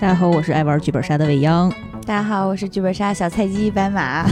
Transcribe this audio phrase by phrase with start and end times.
[0.00, 1.68] 大家好，我是爱玩剧本杀的未央。
[2.06, 4.24] 大家好，我是剧本杀小菜鸡白马。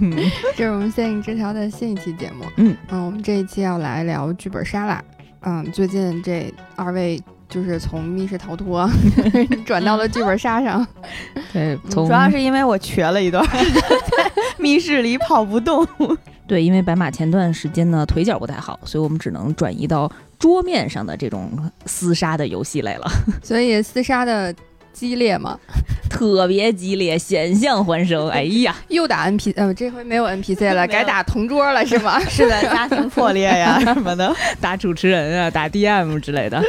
[0.54, 2.44] 这是我们限定枝条的新一期节目。
[2.58, 5.02] 嗯嗯，我们这一期要来聊剧本杀啦。
[5.40, 7.18] 嗯，最近这二位
[7.48, 8.86] 就是从密室逃脱
[9.64, 10.86] 转到了剧本杀上。
[11.50, 15.86] 对，从主要是因为我瘸了一段，在 密室里跑不动。
[16.46, 21.50] 对，因为白马前段时间呢腿脚不太好，所以我们只能转移到桌面上的这种
[21.86, 23.10] 厮杀的游戏类了。
[23.42, 24.54] 所以厮杀的
[24.96, 25.58] 激烈吗，
[26.08, 28.28] 特别激烈，险象环生。
[28.32, 32.18] 哎呀，又打 NP，呃，这回没有 NPC 了， 改打同桌了是吗？
[32.24, 36.62] 是的，家庭破裂呀什么的，打主持人啊，打 DM 之类的。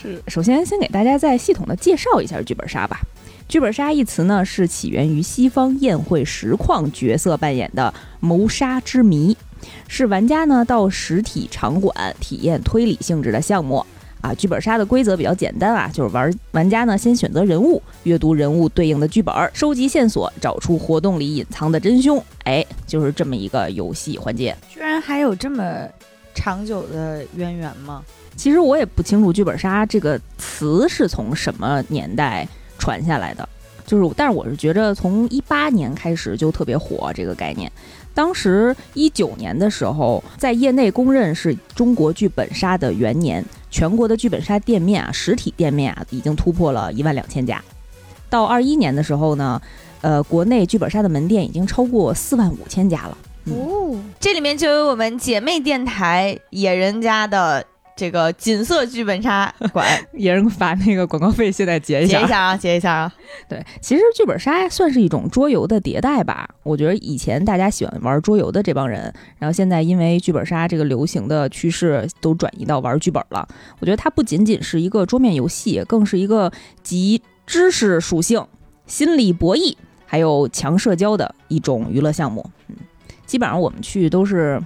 [0.00, 3.00] 是，首先先给大家再系统的介绍一下剧本杀吧。
[3.48, 9.36] 剧本杀一词呢，是起源于西方宴会实况角色扮演的谋杀之谜，
[9.86, 13.84] 是玩家呢到实体场馆体验推理性质的项目。
[14.22, 22.22] 啊，剧本杀的规则比较简单啊，就是玩玩家呢先选择人物，阅读人物对应的剧本，收集线索，找出活动里隐藏的真凶。
[22.44, 24.56] 哎，就是这么一个游戏环节。
[24.70, 25.86] 居然还有这么
[26.34, 28.02] 长久的渊源吗？
[28.36, 33.46] 其实我也不清楚剧本杀这个词是从什么年代传下来的，
[33.84, 37.70] 就是，但是我是觉着从一八年开始就特别火这个概念。
[38.14, 47.62] 当时一九年的时候，在业内公认是中国剧本杀的元年，全国的剧本杀店面啊，实体店面啊，已经突破了一万两千家。
[48.28, 49.60] 到二一年的时候呢，
[50.00, 53.18] 呃，国内剧本杀的门店已经超过四万五千家了。
[53.44, 62.28] 嗯哦，这里面就有我们姐妹电台野人家的这个锦色剧本杀 馆，也人把那个广告费现在结一下结一。
[62.28, 63.14] 下啊，结一下啊。
[63.48, 66.48] 对，其实剧本杀算是一种桌游的迭代吧。
[66.62, 73.46] 我觉得以前大家喜欢玩桌游的这帮人，然后现在因为剧本杀这个流行的趋势，都转移到玩剧本了。
[73.78, 76.50] 我觉得它不仅仅是一个桌面游戏，更是一个
[76.82, 78.44] 集知识属性、
[78.86, 79.74] 心理博弈
[80.06, 82.48] 还有强社交的一种娱乐项目。
[82.68, 82.76] 嗯，
[83.26, 84.60] 基本上我们去都是。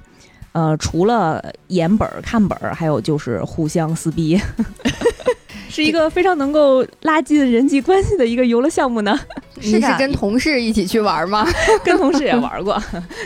[0.57, 4.41] 呃，除了演本儿、看本儿，还有就是互相撕逼，
[5.69, 9.21] 是一个非常能够拉近人际关系的一个游乐项目呢。
[9.57, 11.47] 你 是跟同事一起去玩吗？
[11.85, 12.83] 跟同事也玩过，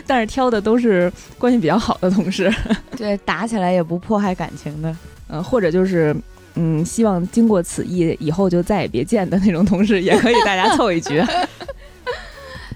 [0.09, 2.53] 但是挑的都是关系比较好的同事，
[2.97, 4.97] 对，打起来也不迫害感情的。
[5.29, 6.13] 呃，或者就是
[6.57, 11.23] 嗯，希望经过此役以后就再也别见的那种同事，也可以大家凑一局。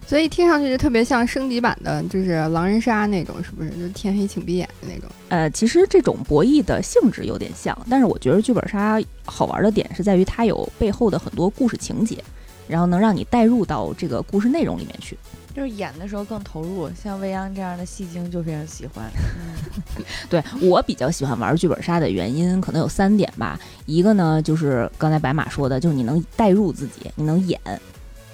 [0.06, 3.70] 所以听上去就特别像升级版的，就是狼人杀那种，是不是？
[3.70, 5.08] 就天黑请闭眼的那种。
[5.28, 12.22] 呃，其实这种博弈的性质有点像，但是我觉得剧本杀好玩的点是在于它有背后的很多故事情节，
[12.68, 15.16] 然后能让你带入到这个故事内容里面去。
[15.54, 19.04] 就是演的时候更投入，像未央这样的戏精就非常喜欢。
[19.38, 27.60] 嗯，对我比较喜欢玩剧本杀的原因可能有三点吧，一个呢就是刚才白马说的，就是你能带入自己，你能演，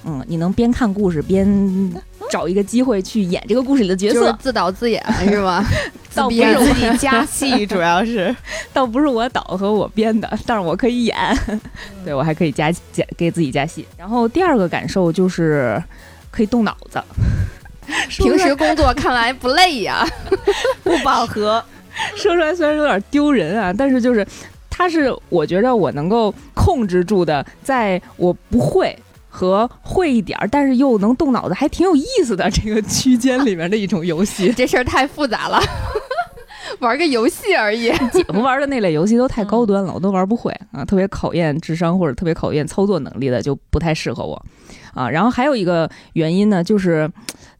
[0.04, 1.46] 嗯，你能边看故事边
[2.30, 5.64] 找一个机会去演这个故事里的角就是色，自导自演是吗？
[6.14, 8.34] 倒不自编是自己加戏， 主要是。
[8.72, 11.16] 倒不是我导和我编的，但是我可以演，
[12.04, 13.86] 对我还可以加加给自己加戏。
[13.98, 15.82] 然后第二个感受就是
[16.30, 17.02] 可以动脑子，
[18.08, 20.06] 平时工作看来不累呀。
[20.82, 21.62] 不饱和，
[22.16, 24.26] 说出来虽然有点丢人啊，但是就是
[24.70, 28.96] 它是我觉得我能够控制住的，在我不会。
[29.30, 34.52] 和会一点儿，但是又能动脑子，还挺有意思的这个区间里面的一种游戏。
[34.58, 35.62] 这事儿太复杂了，
[36.80, 37.90] 玩个游戏而已。
[38.12, 44.44] 姐夫玩的那类游戏都太高端了，我都玩不会啊，特别考验智商或者特别考验操作能力的就不太适合我
[44.92, 45.08] 啊。
[45.08, 47.10] 然后还有一个原因呢，就是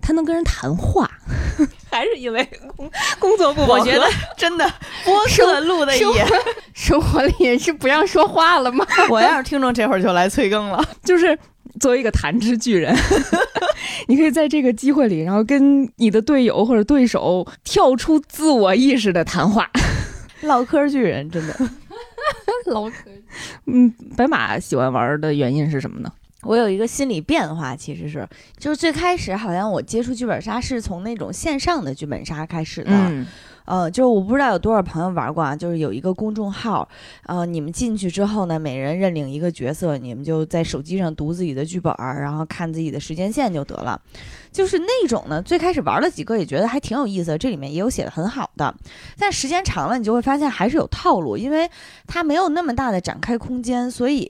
[0.01, 1.09] 他能跟人谈话，
[1.91, 2.45] 还是因为
[2.77, 4.05] 工工作不饱和我觉得
[4.37, 4.69] 真的
[5.05, 6.27] 播客录的生也，
[6.75, 8.85] 生活里是不让说话了吗？
[9.09, 10.83] 我要是听众这会儿就来催更了。
[11.05, 11.39] 就是
[11.79, 12.95] 作为一个弹之巨人，
[14.09, 19.71] 你可以在这个机会里，然后跟你的队友或者对手跳出自我意识的谈话。
[20.43, 21.55] 唠嗑巨人真的，
[22.73, 22.95] 老可
[23.67, 26.11] 嗯，白马喜欢玩的原因是什么呢？
[26.43, 28.27] 我有一个心理变化，其实是
[28.57, 33.27] 就是最开始好像我接触剧本杀是从那种线上的剧本杀开始的，嗯
[33.65, 36.89] 呃，就是我不知道有多少朋友玩过啊，就是有一个公众号，
[37.27, 44.01] 呃，你们进去之后呢，每人认领一个角色，你们就在手机上读自己的剧本儿，然后看自己的时间线就得了。
[44.51, 48.75] 就是那种呢，最开始玩了几个也觉得还挺有意思，这里面也有写的很好的，
[49.17, 51.71] 但时间长了你就会发现还是有套路，因为
[52.07, 54.29] 它没有那么大的展开空间，所以，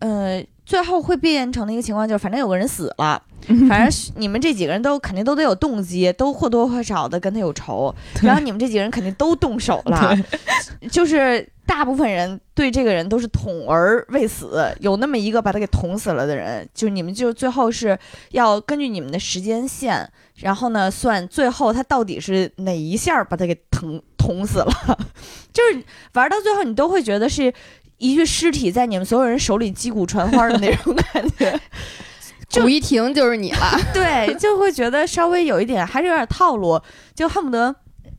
[0.00, 0.44] 呃。
[0.68, 3.22] 最后会变成的一个情况就是，反正有个人死了，
[3.70, 7.90] 反正你们这几个人都肯定都得有动机，都或多或少的跟他有仇，
[8.20, 10.14] 然后你们这几个人肯定都动手了，
[10.92, 17.98] 就是大部分人对这个人都是捅而未死，有那么一个把他给捅死了的人，就你们就最后是
[18.32, 24.98] 要根据你们的时间线，然后呢算最后他到底是哪一下把他给捅捅死了，
[25.50, 27.50] 就是玩到最后你都会觉得是
[27.98, 31.58] 一具尸体在你们所有人手里击鼓传花的那种感觉。
[32.48, 33.78] 就鼓一停就是你了。
[33.92, 36.80] 对，就会觉得稍微有一点，还是有点套路，
[37.14, 37.74] 就恨不得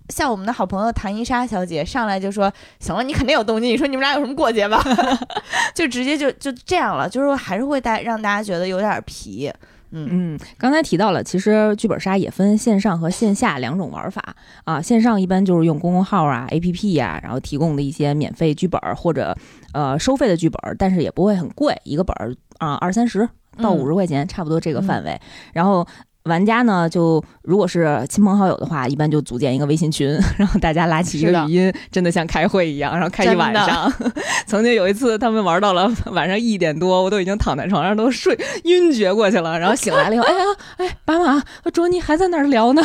[0.09, 4.83] 像我们的好朋友唐伊莎小姐上来就说：“行了，你肯定有动机，你说你们俩有什么过节吧？
[5.73, 9.51] ”就直接就就这样了，就是还是会带让大家觉得有点皮。
[9.91, 14.81] 嗯嗯，刚才提到了，其实剧本杀也分线上和线下两种玩法啊。
[14.81, 19.35] 线上一般就是用公众号啊、APP 呀、然后提供的一些免费剧本或者
[19.73, 23.27] 呃收费的剧本，但是也不会很贵，一个本儿啊二三十
[23.57, 25.19] 到五十块钱，差不多这个范围。
[25.53, 25.85] 然后
[26.25, 30.07] 玩家呢，就如果是亲朋好友的话，一般就组建一个微信群，
[30.37, 33.91] 然后大家拉起一个语音，真的像开会一样，然后开一晚上。
[34.45, 40.43] 曾经有一次，他们玩到了晚上一点多，我都已经躺在床上都睡晕厥过去了，然后醒来了以后，哎呀，
[40.77, 41.41] 哎，爸妈，
[41.73, 42.81] 卓尼还在那儿聊呢。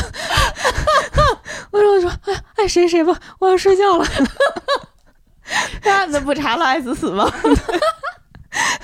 [1.70, 4.06] 我 说我说，哎哎，谁谁吧，我要睡觉了。
[5.84, 7.30] 那子不查了，爱死死吗？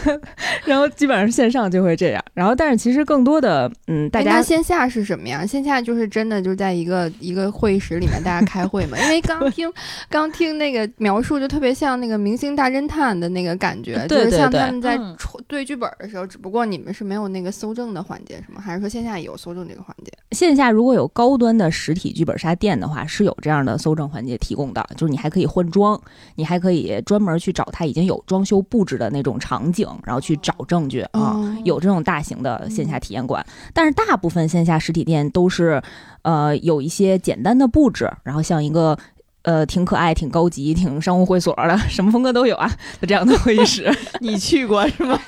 [0.64, 5.44] 然后基本上线上就会这样，然后但是其实更多的，嗯，大哎家那线下是什么呀？
[5.44, 8.98] 线下就是真的就在一个一个会议室里面大家开会嘛？
[8.98, 9.70] 因为刚听
[10.08, 14.98] 刚听那个描述，就特别像那个《明星大侦探》的那个感觉，就是像他们在
[15.46, 18.60] 对剧本的时候，只不过你们是没有那个搜证的环节，是吗？
[18.60, 20.12] 还是说线下也有搜证这个环节？
[20.32, 26.00] 线下如果有高端的实体剧本杀店的话，是有这样的搜证环节提供的，就是你还可以换装，
[26.36, 31.34] 你还可以专门去找他已经有装修布置的那种场景，然后去找证据啊。
[31.34, 35.82] 哦有这种大型的线下体验馆，但是大部分线下实体店都是，
[36.22, 38.96] 呃，有一些简单的布置，然后像一个。
[39.42, 42.70] 呃，挺可爱、挺高级、挺商务会所的，什么风格都有啊，
[43.00, 43.90] 就这样的会议室。
[44.20, 45.18] 你去过是吗？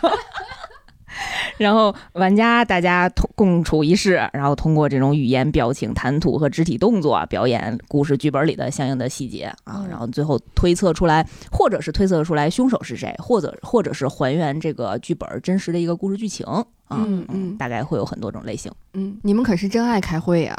[1.59, 9.89] 然后玩家大家同共处一室，然后通过这种语言、表情、谈吐和肢体动作啊表演故事剧本里的相应的细节啊，嗯。
[9.89, 16.47] 然后最后推测出来，或者是推测出来凶手是谁，或者或者是还原这个剧本真实的一个故事剧情。
[16.47, 16.65] 啊，
[16.99, 18.71] 嗯嗯大概会有很多种类型。
[18.95, 20.55] 嗯，你们可是真爱开会呀、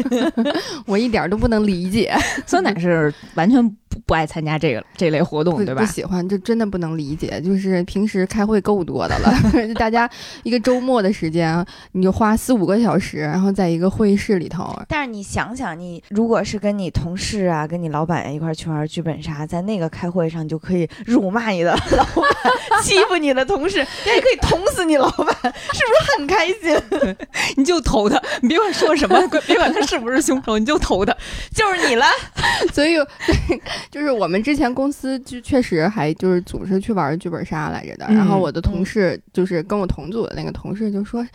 [0.86, 2.14] 我一点儿都不能理解，
[2.46, 5.86] 酸奶是完全不不爱参加这个这类活动，对吧不？
[5.90, 7.40] 喜欢，就真的不能理解。
[7.40, 9.32] 就是平时开会够多的了，
[9.66, 10.08] 就大家
[10.42, 27.16] 一个周末的时间，你就花四五个小时，然后在一个会议室里头，但是你想想，你如果是跟你同事啊、跟你老板一块儿去玩剧本杀，在那个开会上，你就可以辱骂你的老板，欺负你的同事，你也可以捅死你老板，是不是很开心？
[27.56, 29.16] 你就投他，你别管说什么，
[29.46, 31.14] 别管他是不是凶手，你就投他。
[31.54, 32.06] 就是你了。
[32.72, 32.96] 所以
[33.26, 38.06] 对，就是我们之前公司就确实还就是组织去玩剧本杀来着的。
[38.08, 41.26] 嗯然后我的同事就是跟我同组的那个同事就说：“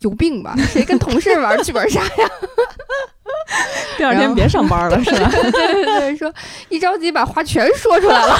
[0.00, 0.54] 有病吧？
[0.68, 2.10] 谁跟同事玩剧本杀呀
[3.96, 6.32] 第二天别上班了，是吧？？”对对对，说
[6.68, 8.38] 一着急把话全说出来了。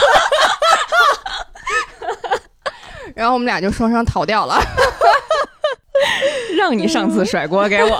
[3.14, 4.60] 然后我们俩就双双逃掉了。
[6.56, 7.98] 让你上次甩锅给我，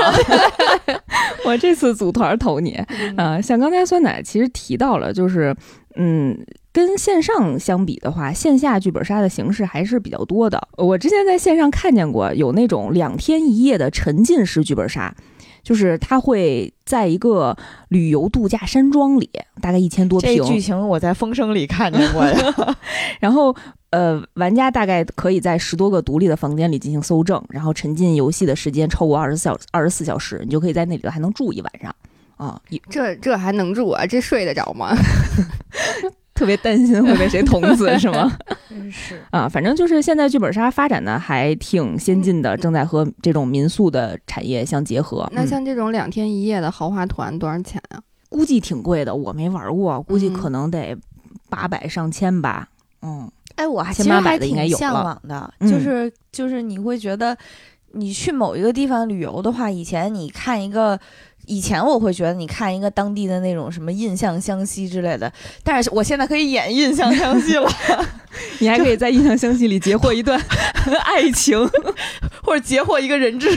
[1.45, 2.73] 我这次组团投你。
[3.17, 5.55] 啊、像刚才酸奶其实提到了，就是
[5.97, 6.37] 嗯，
[6.73, 10.61] 跟线上相比的话，线下剧本杀的形式还是比较多的。
[10.77, 15.15] 我之前在线上看见过有那种两天一夜的沉浸式剧本杀。
[15.63, 17.56] 就是他会在一个
[17.89, 19.31] 旅游度假山庄里，
[19.63, 22.37] 大概一千多平这，剧情我在《风声》里看见过呀。
[23.19, 23.56] 然后
[23.94, 31.94] 呃，玩家大概可以在十多个独立的房间里进行搜证，然后沉浸游戏的时间超过二十小二十四小时，你就可以在那里头还能住一晚上
[32.36, 32.60] 啊。
[32.91, 34.05] 这这还能住啊？
[34.05, 34.93] 这睡得着吗？
[36.34, 38.36] 特别担心会被谁捅死 是吗？
[38.69, 45.22] 真是，啊，反正就是现在剧本杀发展的还挺先进的，正在和这种民宿的产业相结合。
[45.31, 48.03] 嗯那像这种两天一夜的豪华团多少钱啊？
[48.29, 50.96] 估计挺贵的，我没玩过，估计嗯可能得
[51.48, 52.69] 八百上千吧。
[53.03, 55.70] 嗯，哎，我还其实还挺向往的，嗯。
[55.70, 57.37] 就是就是你会觉得，
[57.93, 60.99] 你去某一个地方旅游的话，以前你看一个。
[61.46, 65.31] 以前我会觉得你看一个当地的那种什么印象湘西之类的，
[65.63, 67.70] 但是我现在可以演印象湘西了，
[68.61, 70.41] 你还可以在印象湘西里截获一段
[71.05, 71.58] 爱情，
[72.43, 73.51] 或者截获一个人质，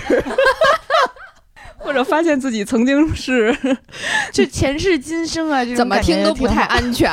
[1.87, 3.55] 或者发现自己曾经是
[4.33, 7.09] 就前世今生啊，这种怎么听都不太安全。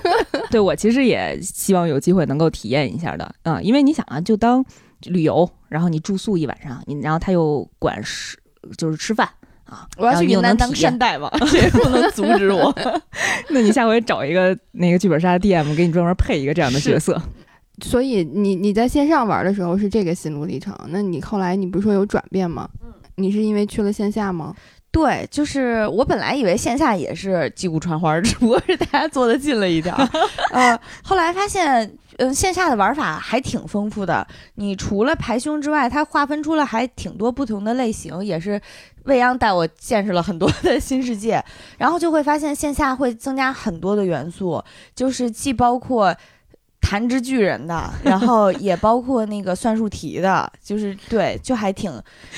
[0.50, 4.64] 对我其实也希望有机会能够体验一下的，嗯，因为你想啊，就当
[5.02, 8.38] 旅游，然后你住宿一晚上，你然后他又管吃
[8.78, 9.28] 就是吃饭
[9.66, 12.74] 啊，我要去云南当山大王，谁 不能阻止我？
[13.50, 17.20] 那你下回找一个那个剧本杀的 DM 给你专门配一个这样的角色。
[17.82, 22.66] 所以你你在线上玩的时候是这个心路历程，那你后来你不是说有转变吗？
[23.16, 24.54] 嗯你是因为去了线下吗？
[24.90, 30.08] 对，就是我本来以为线下也是击鼓传花，只不过是大家坐的近了一点儿。
[30.52, 34.24] 呃，后来发现，嗯、线下的玩法还挺丰富的。
[34.54, 38.60] 你除了排胸之外，它划分出了还挺多不同的类型，也是
[39.04, 41.44] 未央带我见识了很多的新世界。
[41.76, 44.62] 然后就会发现线下会增加很多的元素，
[44.94, 46.14] 就是既包括。
[46.86, 51.90] 弹指巨人的，然后也包括那个算术题的， 就是对，就还挺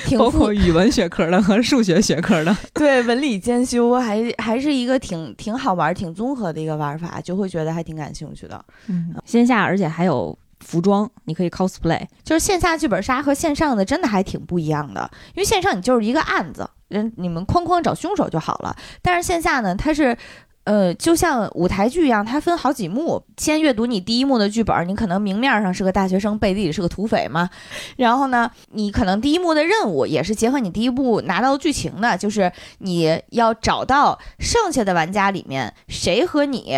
[0.05, 2.57] 挺包括语文学科的和数学学科的。
[2.73, 8.65] 对，文理兼修，还还是一个挺挺好玩、挺综合的一个玩法，就会觉得还挺感兴趣的。
[8.87, 12.07] 嗯，线下而且还有服装，你可以 cosplay。
[12.23, 20.17] 就是线下剧本杀和线上的真的还挺不一样的，因为线上你就是一个案子，人你们哐哐找凶手就好了，但是线下呢，它是。
[20.67, 23.25] 呃，就像舞台剧一样，它分好几幕。
[23.37, 27.49] 先阅读你第一幕的剧本，你可能明面上是个大学生，背地里是个土匪嘛。
[27.97, 36.75] 然后呢，你可能第一幕的任务也是结合你第一部拿到剧情的，就是你要找到剩下的玩家里面谁和你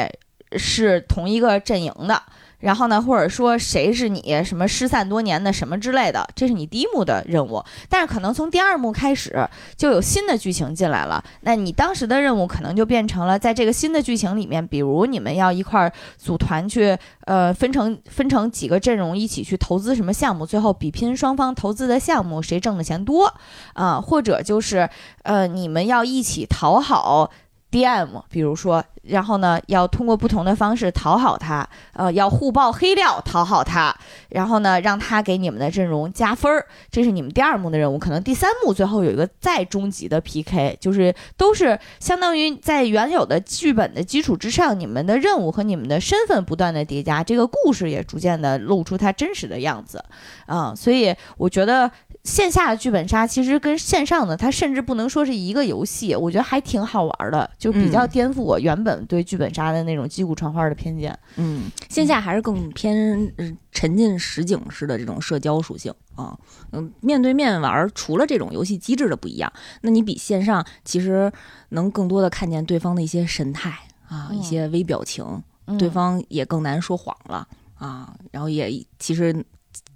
[0.52, 2.23] 是同一个阵营的。
[2.60, 7.62] 然后呢，或者说谁是你什么失散多年的什么之类的，这是你第一幕的任务。
[7.88, 23.32] 但是可能从第二幕开始就有新的剧情进来了，那你当时的任务可能就变成了在这个新的剧情里面，比如你们要一块儿组团去，呃，分成分成几个阵容一起去投资什么项目，最后比拼双方投资的项目谁挣的钱多
[23.74, 24.88] 啊、或者就是
[25.22, 27.30] 呃你们要一起讨好。
[27.70, 33.94] DM，比如说，然后呢，要通过不同的方式讨好他，呃，要互爆黑料讨好他，
[34.30, 37.98] 然后呢，让他给你们的阵容加分儿，这是你们第二幕的任务。
[37.98, 50.02] 可能第三幕最后有一个再终极的 PK，就是都是相当于在原有的剧本的基础之上，你们的任务和你们的身份不断的叠加，这个故事也逐渐的露出它真实的样子，
[50.46, 51.90] 啊、所以我觉得
[52.28, 61.18] 线下的剧本杀其实跟线上的它甚至不能说是一个游戏，我觉得还挺好玩的，就比较嗯颠覆我原本对剧本杀的那种击鼓传花的偏见。
[61.37, 66.38] 嗯，线下还是更偏呃沉浸实景式的这种社交属性啊。
[66.73, 71.32] 嗯，面对面玩儿，除了这种游戏机制的不一样，那你比线上其实
[71.70, 73.70] 能更多的看见对方的一些神态
[74.06, 75.25] 啊，嗯一些微表情，
[75.66, 79.44] 嗯对方也更难说谎了啊，然后也其实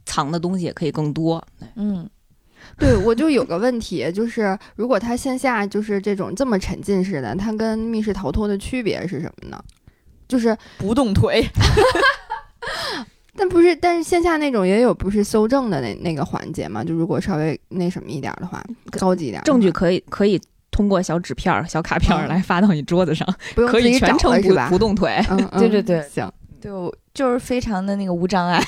[0.07, 1.43] 藏的东西也可以更多。
[1.75, 2.09] 嗯，
[2.79, 9.63] 对，我就有个问题，就是如果它线下就是这种这么沉浸式的，它跟密室逃脱的区别是什么呢？
[10.29, 11.45] 就是，不动腿。
[13.35, 16.85] 但不是，但是线下那种也有不是搜证的那那个环节嘛？
[16.85, 24.69] 就如果稍微那什么一点儿的话，高级一点儿，证据可以可以通过小纸片儿、小卡片来发到你桌子上，不用可以自己找全程不了是吧？
[24.69, 25.23] 不动腿。
[25.31, 28.63] 嗯，嗯对对对行，就就是非常的那个无障碍。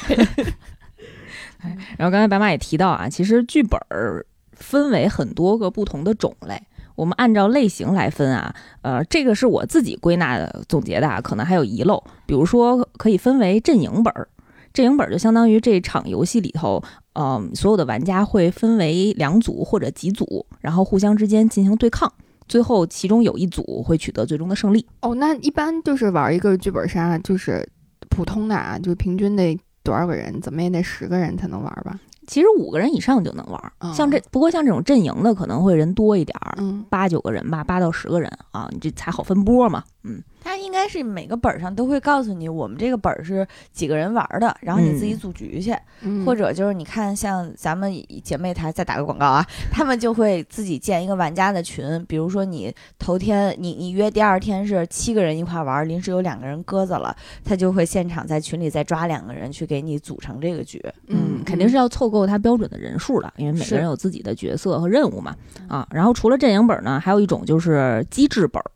[1.97, 6.61] 然后刚才白马也提到啊，其实剧本儿分为很多个不同的种类，
[6.95, 14.29] 我们按照类型来分啊，呃，这个是我自己归纳的总结的啊，可能还有遗漏，比如说可以分为阵营本儿，
[14.73, 16.83] 阵营本儿就相当于这场游戏里头，
[17.15, 22.13] 嗯、所有的玩家会分为两组或者几组，然后互相之间进行对抗。
[22.47, 24.87] 最后，其中有一组会取得最终的胜利。
[25.01, 27.67] 哦，那一般就是玩一个剧本杀，就是
[28.11, 30.41] 普通的啊，就是平均得多少个人？
[30.41, 32.01] 怎么也得十个人才能玩吧？
[32.27, 39.85] 其实五个人以上就能玩像这不过像这种阵营的可能会人多一点儿，嗯，八九个人吧，八到十个人啊，你这才好分波嘛。
[40.05, 47.91] 嗯，它应该是每个本儿上都会告诉你，我们这个本儿是几个人玩儿的，然后你自己嗯组局去，嗯或者就是你看像咱们
[48.23, 60.85] 姐妹台再打个广告啊，他们就会自己建一个玩家的群，比如说你头天你你约第二天是七个人一块玩儿，临时有两个人鸽子了，他就会现场在群里再抓两个人去给你组成这个局。
[61.07, 65.35] 嗯，肯定是要凑够他标准的人数的，因为每个人有自己的角色和任务嘛。
[65.69, 68.71] 啊，然后除了阵营本呢，还有一种就是机制本儿，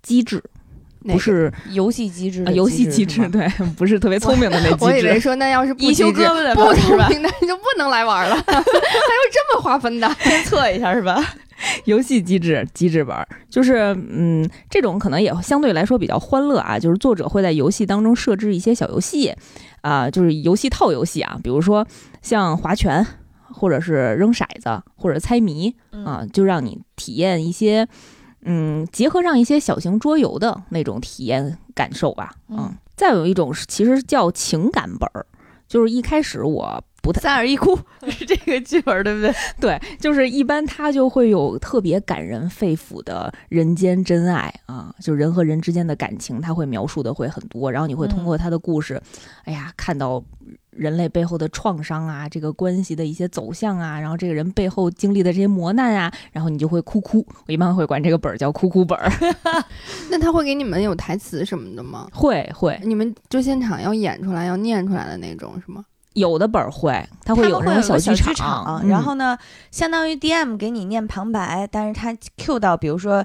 [0.00, 0.40] 机制
[1.04, 5.18] 不是、游戏机制啊游戏机制，对，不是特别聪明的那我以为。
[5.18, 7.06] 说那要是不一休机制胳膊的不本儿是吧？
[7.06, 8.62] 聪明的你就不能来玩了， 还有
[9.32, 10.08] 这么划分的？
[10.20, 11.22] 先测一下是吧？
[11.86, 19.34] 游戏机制机制本儿就是嗯，这种可能也相对来说比较欢乐啊，就是作者会在游戏当中设置一些小游戏
[19.80, 21.86] 啊、就是游戏套游戏啊，比如说
[22.22, 23.06] 像划拳。
[23.50, 25.74] 或者是扔骰子，或者猜谜
[26.04, 27.88] 啊，就让你体验一些，
[28.42, 32.34] 嗯，结合上一些小型桌游的那种体验感受吧。
[32.48, 35.24] 嗯再有一种是，其实叫情感本儿，
[35.68, 37.78] 就是一开始我不太三二一哭
[38.08, 39.34] 是这个剧本对不对？
[39.60, 49.00] 对，就是一般他就会有特别感人肺腑的人间真爱啊，就人和人之间的感情，他会描述的会很多，然后你会通过他的故事，
[49.44, 50.22] 哎呀，看到
[50.70, 57.24] 人类背后的创伤啊，这个关系的一些走向啊，然后这个人背后经历的这些磨难啊，然后你就会哭哭。
[57.46, 59.10] 我一般会管这个本儿叫哭哭本儿。
[60.10, 62.08] 那他会给你们有台词什么的吗？
[62.12, 65.84] 会会，你们就现场要演出来、要念出来的那种是吗？
[66.18, 69.36] 有的本儿会，它会有那种小剧场，然后呢，
[69.70, 73.24] 相当于 DM 给你念旁白，但是他 Q 到，比如说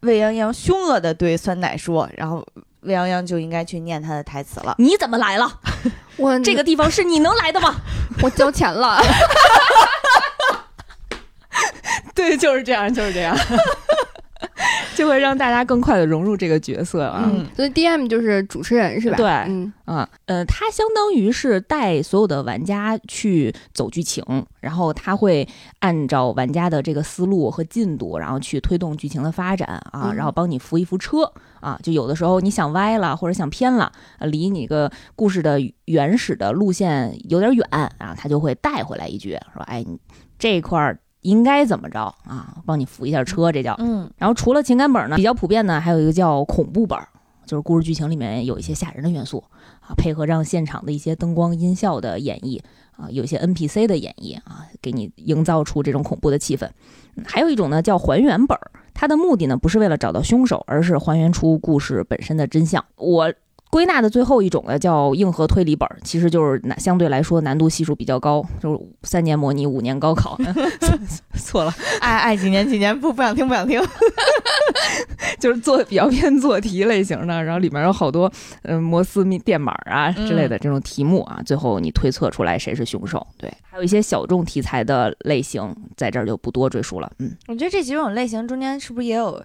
[0.00, 2.44] 魏泱泱凶恶的对酸奶说，然后
[2.80, 4.74] 魏泱泱就应该去念他的台词了。
[4.78, 5.60] 你怎么来了？
[6.18, 7.76] 我这个地方是你能来的吗？
[8.22, 9.00] 我交钱了。
[12.14, 13.36] 对，就是这样，就是这样。
[14.96, 19.16] 就会让大家更快的融入这个角色啊，所以 DM 就是主持人是吧？
[19.16, 24.22] 对，嗯啊，呃，他相当于是带所有的玩家去走剧情，
[24.60, 25.46] 然后他会
[25.80, 31.30] 按照玩家的这个思路和进度，然后去推动剧情的发展啊，然后帮你扶一扶车
[31.60, 31.78] 啊。
[31.82, 37.66] 就有的时候你想歪了或者想偏了，离你个故事的原始的路线有点远
[37.98, 39.98] 啊，他就会带回来一句说：“哎，你
[40.38, 42.58] 这块儿。”应该怎么着啊？
[42.66, 44.08] 帮你扶一下车，这叫嗯。
[44.18, 46.98] 然后除了情感本呢，比较普遍呢还有一个叫恐怖本，
[47.46, 49.42] 就是故事剧情里面有一些吓人的元素
[49.80, 52.60] 啊，配合上现场的一些灯光音效的演绎
[52.96, 56.68] 啊，有些 NPC 的演绎啊，给你营造出这种恐怖的气氛。
[57.24, 58.58] 还有一种呢叫还原本，
[58.94, 62.84] 它的目的呢不是为了找到凶手，而是还原出故事本身的真相。
[62.96, 63.32] 我。
[63.72, 70.38] 归纳的最后一种呢，叫硬核推理本，其实就是难相对来说难度系数比较高，就是三年模拟，五年高考。
[71.40, 73.80] 错了，爱爱几年几年不不想听不想听，
[75.40, 78.30] 就是做比较偏做题类型的，然后里面有好多
[78.64, 83.26] 嗯摩斯密电码啊之类的这种题目啊，最后你推测出来谁是凶手。
[83.38, 87.10] 对，还有一些小众题材的类型，在这儿就不多赘述了。
[87.20, 89.42] 嗯，我觉得这几种类型中间是不是也有？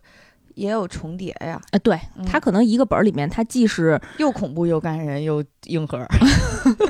[0.57, 6.03] 也有重叠呀，啊，对，它可能一个本儿里面，它既是又恐怖又感人又硬核，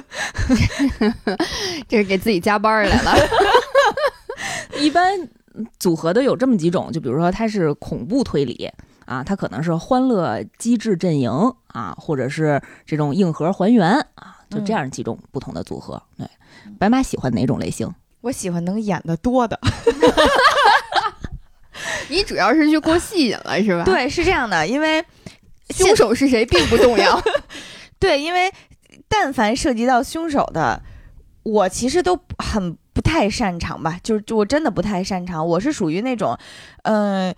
[1.88, 3.14] 这是给自己加班来了。
[4.80, 5.12] 一般
[5.78, 8.72] 组合的有这么几种，就比如说它是恐怖推理
[9.06, 11.30] 啊，它可能是欢乐机智阵营
[11.68, 16.02] 啊，或者是这种硬核还原啊，就这样几种不同的组合。
[16.18, 16.26] 对，
[16.80, 17.94] 白马喜欢哪种类型？
[18.22, 19.60] 我喜欢能演的多的。
[22.10, 23.84] 你主要是去过戏瘾了，是吧？
[23.84, 25.04] 对，是这样的，因为
[25.70, 27.22] 凶手是谁并不重要。
[28.00, 28.52] 对，因为
[29.08, 30.82] 但凡涉及到凶手的，
[31.44, 35.46] 我其实都很不太擅长吧，就是我真的不太擅长。
[35.46, 36.38] 我是属于那种，
[36.84, 37.34] 嗯，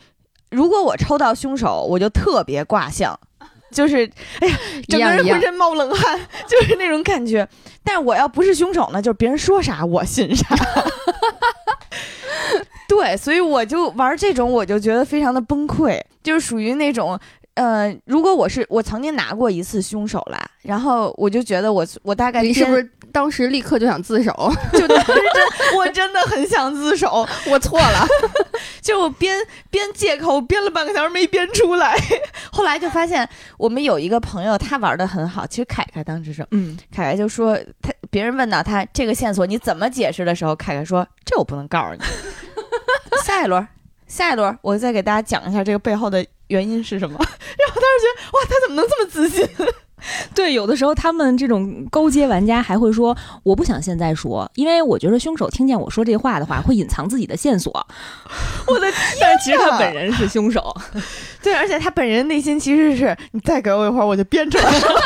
[0.51, 3.17] 如果我抽到凶手，我就特别卦象，
[3.71, 4.09] 就是
[4.39, 4.57] 哎呀，
[4.87, 7.47] 整个人浑身冒冷汗，就是那种感觉。
[7.83, 10.45] 但是我要不是凶手呢，就是别人说啥我信啥。
[12.89, 17.17] 对，所以我就玩这种，我就觉得非常的崩溃，就是属于那种，
[17.53, 24.31] 呃，如果我是我曾经拿过一次凶手来，然后我就觉得我我大概你是不是当时立刻就想自首？
[24.73, 24.97] 就真
[25.77, 28.07] 我真的很想自首， 我错了，
[28.81, 29.37] 就我编
[29.69, 31.95] 编借口编了半个小时没编出来，
[32.51, 33.27] 后来就发现
[33.59, 42.01] 我们有一个朋友他玩的很好，其实凯凯当时是，嗯，凯凯就说他别人问到他这个线索你怎么解释的时候，凯凯说这我不能告诉你。
[43.25, 43.67] 下一轮，
[44.07, 47.15] 下一轮，我再给大家讲一下这个背后的原因是什么。
[47.19, 49.47] 然后当时觉得，哇，他怎么能这么自信？
[50.33, 57.85] 对，有的时候他们这种勾结玩家还会说，我不想现在说，因为我觉得凶手听见我说这话的话，会隐藏自己的线索。
[58.65, 59.03] 我的天！
[59.19, 60.73] 但其实他本人是凶手。
[61.43, 65.01] 对，而且他本人内心其实是，你再给我一会儿，我就编出来了。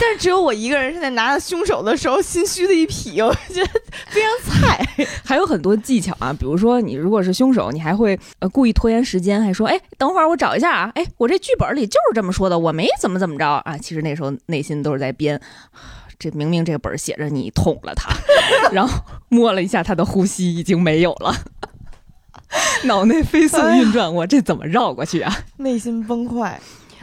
[0.00, 4.86] 但是只有我一个人是在拿着凶手的时候心虚的一匹， 我觉得非常菜。
[5.24, 13.76] 还有很多技巧啊，比如说你如果是凶手，你还会呃故意拖延时间，还说哎等会儿我找一下啊，哎我这剧本里就是这么说的，我没怎么怎么着啊。
[13.76, 15.40] 其实那时候内心都是在编，
[16.18, 18.10] 这明明这个本写着你捅了他，
[18.72, 21.34] 然后摸了一下他的呼吸已经没有了，
[22.84, 25.36] 脑内飞速运转，我这怎么绕过去啊？
[25.58, 26.52] 内心崩溃。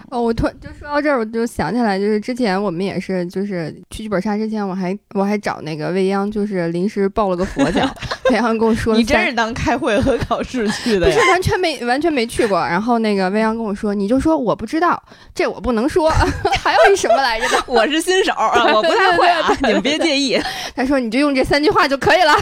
[0.10, 7.90] 哦，我突就说到这儿，我就想起来，就是之前我们也是，就是去剧本杀之前，我还我还找那个未央，就是临时抱了个佛脚，
[8.32, 12.60] 未央跟我说，你真是当开会和考试去的，不是完全没完全没去过。
[12.60, 15.02] 然后那个未央跟我说，你就说我不知道，
[15.34, 16.10] 这我不能说。
[16.64, 17.64] 还有一什么来着的？
[17.68, 20.40] 我是新手啊，我不太会啊，你们别介意。
[20.76, 22.34] 他说你就用这三句话就可以了。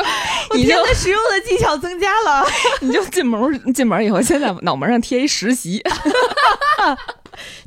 [0.54, 2.44] 你天的实用的技巧增加了，
[2.80, 5.82] 你就进门进门以后，先在脑门上贴一实习。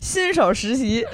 [0.01, 1.05] 新手实习。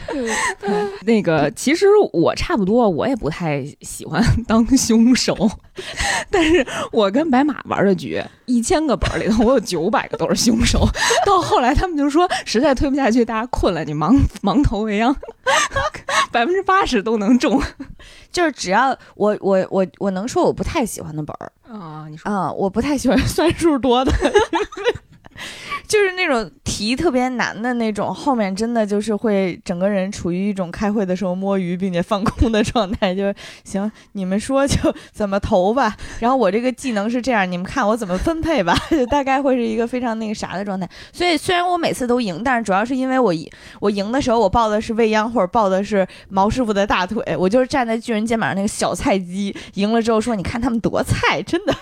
[1.06, 5.36] 那个，其实我差不多，我也不太喜欢当凶手，
[6.30, 10.88] 但是我跟白马玩的局，一千个本里头，我有九百个都是凶手。
[11.26, 15.16] 到后来，他们就说实在推不下去，大家困了，你盲盲投为央，
[16.32, 17.62] 百分之八十都能中。
[18.32, 24.12] 就是只要我我我我能说我不太喜欢的本儿啊，你说啊，我不太喜欢算数多的。
[25.88, 35.96] 就是那种题特别难的那种，后面真的就是会整个人处于一种开会的时候摸鱼并且放空的状态，就是行，你们说就怎么投吧。
[36.20, 40.88] 然后我这个技能是这样，你们看我怎么分配吧， 就大概会是一个非常那个啥的状态。
[41.12, 43.34] 所以虽然我每次都赢，但是主要是因为我
[43.80, 49.56] 我赢的时候我抱的是未央或者抱的是毛师傅的大腿，我就是站在巨人肩膀上那个小菜鸡。
[49.76, 51.74] 赢了之后说，你看他们多菜，真的。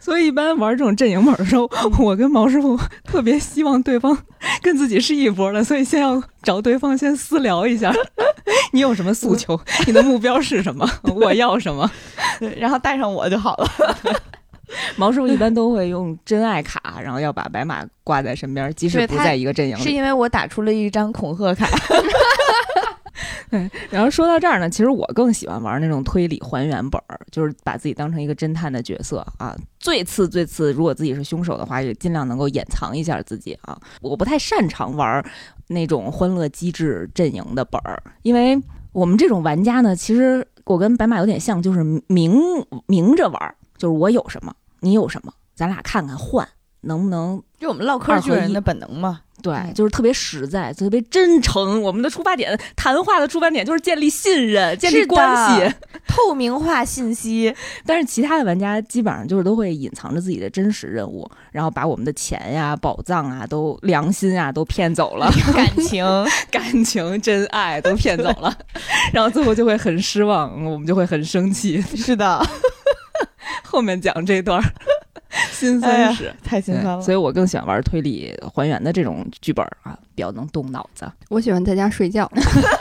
[0.00, 4.16] 所以一般玩这种阵营本的时候，我跟毛师傅特别希望对方
[4.62, 7.92] 跟自己是一波的，所以先要找对方先私聊一下，
[8.72, 9.58] 你有什么诉求？
[9.86, 10.88] 你的目标是什么？
[11.14, 11.90] 我要什么？
[12.58, 13.68] 然后带上我就好了。
[14.96, 19.82] 毛师傅一般都会用真爱卡，然后要把白马挂在身边，即使不在一个阵营里。
[19.82, 21.68] 是因为我打出了一张恐吓卡。
[23.54, 29.56] 对， 然后说到这儿呢，其实我更喜欢玩那种推理还原本儿，就是把自己当成一个侦探的角色啊。
[29.78, 33.78] 最次最次，如果自己是凶手的话，也尽量能够掩藏一下自己啊。
[34.00, 35.24] 我不太擅长玩
[35.68, 38.60] 那种欢乐机制阵营的本儿，因为
[38.92, 42.36] 我们这种玩家呢，其实我跟白马有点像，就是明
[42.86, 46.48] 明着玩，就是我有什么，你有什么，咱俩看看换
[46.80, 49.20] 能不能，就我们唠嗑巨人的本能嘛。
[49.44, 51.82] 对，就是特别实在，特别真诚。
[51.82, 55.74] 我们的出发点，谈话的出发点就是建立信任，建立关系，
[56.08, 57.54] 透明化信息。
[57.84, 66.02] 但是其他的玩家基本上就是都会隐藏着自己的真实任务，然后把我们的钱呀、宝藏啊、都良心啊都骗走了，感情、
[66.50, 68.56] 感情、真爱都骗走了，
[69.12, 71.82] 然后最后就会很失望，我们就会很生气。
[71.94, 72.42] 是的，
[73.62, 74.58] 后面讲这段。
[75.52, 81.10] 心酸史太心酸了，所以我更喜欢玩推理还原的这种剧本啊，比较能动脑子。
[81.28, 82.30] 我喜欢在家睡觉，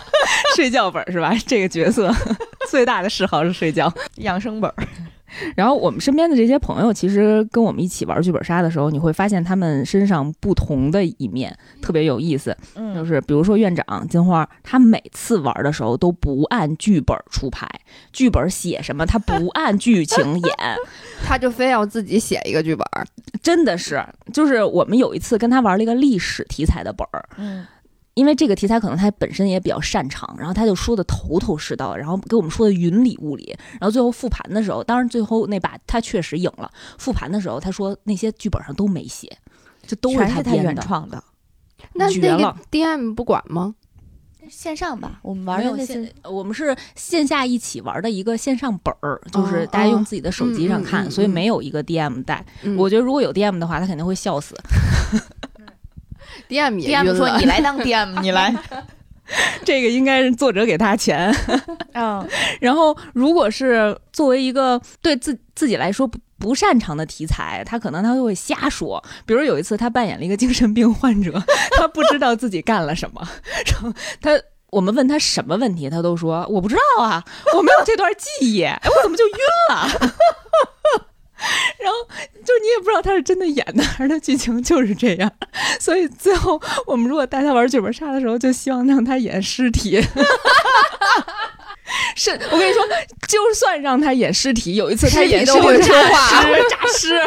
[0.55, 1.33] 睡觉本是吧？
[1.47, 2.13] 这个角色
[2.69, 4.71] 最大的嗜好是睡觉，养生本。
[5.55, 12.55] 然后我们身边的这些朋友，其实跟我们一起玩剧本杀的时候，你会发现他们身上不同的一面，特别有意思。
[12.75, 17.67] 嗯，就是比如说院长金花，他每次玩的时候都不按剧本出牌，
[18.11, 20.55] 剧本写什么他不按剧情演，
[21.25, 22.85] 他就非要自己写一个剧本。
[23.41, 27.25] 真的是，就是我们有一次跟他玩了一个历史题材的本儿。
[27.37, 27.65] 嗯。
[28.15, 36.71] 因为这个题材可能他本身也比较擅长，然后他就说的头头是道，然后给我们说的云里雾里，然后最后复盘的时候，当然最后那把他确实赢了。
[36.97, 39.29] 复盘的时候，他说那些剧本上都没写，
[39.85, 41.23] 这都是他原创的。
[41.93, 43.75] 那那个 DM 不管吗？
[44.49, 52.45] 线上吧，我们玩的那些，我们是线下一起玩的一个线上本儿，就是大家用自己的手机上看，所以没有一个 DM 带。
[52.77, 54.53] 我觉得如果有 DM 的话，他肯定会笑死。
[56.49, 58.53] DM，DM 说你来当 DM， 你来，
[59.63, 61.33] 这个应该是作者给他钱。
[61.93, 62.27] 嗯，
[62.59, 69.01] 然后如果是作为一个对自自己来说不不擅长的题材，他可能他就会瞎说。
[69.25, 71.41] 比如有一次他扮演了一个精神病患者，
[71.77, 73.27] 他不知道自己干了什么，
[73.65, 74.31] 然后他
[74.71, 77.23] 我们问他什么问题，他都说我不知道啊，
[77.55, 79.33] 我没有这段记忆，哎，我怎么就晕
[79.69, 79.87] 了？
[81.79, 81.97] 然后
[82.45, 85.31] 就你也不知道他是真的演的，还是他剧情就是这样。
[85.79, 90.01] 所以最后我们如果带他玩剧本杀的时候，就希望让他演尸体。
[92.15, 92.83] 是我跟你说，
[93.27, 97.19] 就算让他演尸体，有一次他演尸体会说话， 诈尸。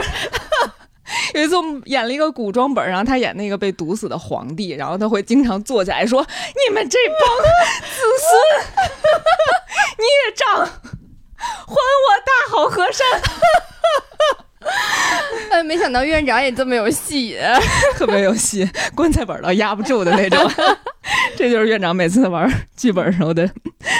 [1.35, 6.21] 有一次我们演了一个古装本，然后他演那个被毒死的皇帝，然后他会经常坐起来说
[6.69, 8.37] ：“你们这帮子 孙，
[9.99, 10.69] 孽障，
[11.67, 13.07] 还我大好河山！”
[15.51, 17.39] 哎，没想到院长也这么有戏，
[17.97, 20.51] 特别有戏，棺材本都压不住的那种。
[21.37, 23.49] 这就是院长每次玩剧本时候的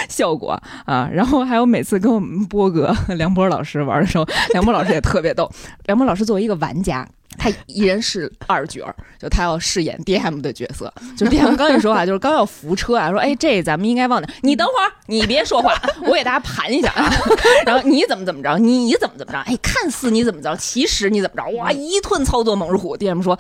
[0.09, 1.09] 效果啊。
[1.13, 5.49] 然后还有每次跟我们波哥梁波老师玩的时候，梁波老师也特别逗。
[5.85, 7.07] 梁波老师作为一个玩家。
[7.39, 10.93] 他一人是二角，就他要饰演 DM 的角色。
[11.17, 14.35] 就是 DM 刚一说话，就是刚要扶车啊，说：“哎，这咱们应该忘掉？
[14.43, 15.75] 你等会儿，你别说话，
[16.07, 17.11] 我给大家盘一下啊。
[17.67, 19.39] 然后你怎么怎么着，你怎么怎么着？
[19.47, 21.49] 哎，看似你怎么着，其实你怎么着？
[21.57, 22.97] 哇，一顿操作猛如虎。
[22.97, 23.39] DM 说：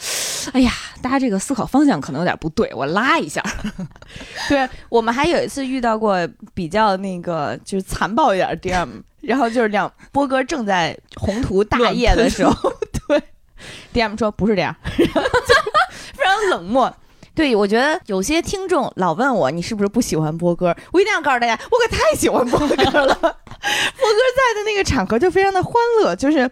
[0.52, 3.42] 哎呀，大家这个思考方向可能有点不对，我拉一下。
[4.48, 6.16] 对我们还有一次遇到过
[6.54, 8.88] 比较那个就是残暴一点 DM，
[9.22, 12.95] 然后就是两波哥正在宏图大业的时候，对。
[13.94, 16.94] DM 说不是这样， 非常冷漠。
[17.34, 23.14] 对，我觉得有些听众老问我你是不是不喜欢波哥，我一定要告诉大家，我可太喜欢波哥了。
[23.20, 26.50] 波哥在的那个场合就非常的欢乐，就是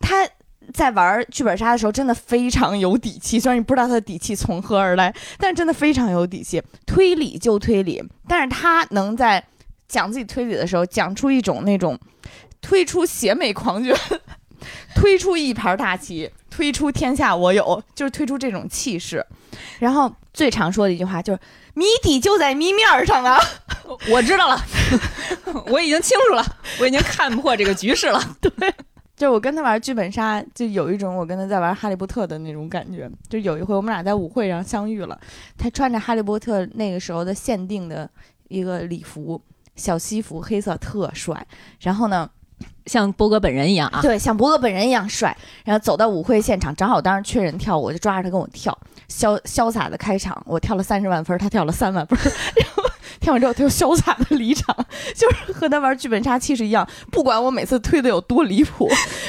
[0.00, 0.28] 他
[0.74, 6.60] 在玩剧本杀的时候真的非常有底气，虽然你不知道他的底气从何而来，但是真的非常有底气。
[6.84, 9.44] 推理就推理，但是他能在
[9.86, 11.96] 讲自己推理的时候讲出一种那种
[12.60, 13.96] 推出邪魅狂狷。
[15.02, 19.26] 推出一盘大棋，推出天下我有，就是推出这种气势。
[19.80, 21.40] 然后最常说的一句话就是
[21.74, 23.36] “谜底就在谜面上啊
[24.08, 24.56] 我知道了，
[25.66, 26.46] 我已经清楚了，
[26.78, 28.22] 我已经看破这个局势了。
[28.40, 28.72] ”对
[29.16, 33.10] 就是我跟他玩剧本杀，就有一种我跟他在玩哈利波特的那种感觉。
[33.28, 35.20] 就有一回我们俩在舞会上相遇了，
[35.58, 38.08] 他穿着哈利波特那个时候的限定的
[38.46, 39.42] 一个礼服，
[39.74, 41.44] 小西服，黑色，特帅。
[41.80, 42.30] 然后呢，
[42.86, 45.36] 像波哥本人一样啊，对，像波哥本人一样帅。
[45.64, 48.76] 然后走到舞会现场，正好当时缺人跳舞，我就抓着他跟我跳，
[49.08, 52.18] 潇潇洒的开场，我跳了三十万分，他跳了三万分，
[52.56, 52.82] 然后
[53.20, 54.74] 跳完之后他就潇洒的离场，
[55.14, 56.86] 就是和他玩剧本杀气势一样。
[57.10, 58.88] 不管我每次推的有多离谱，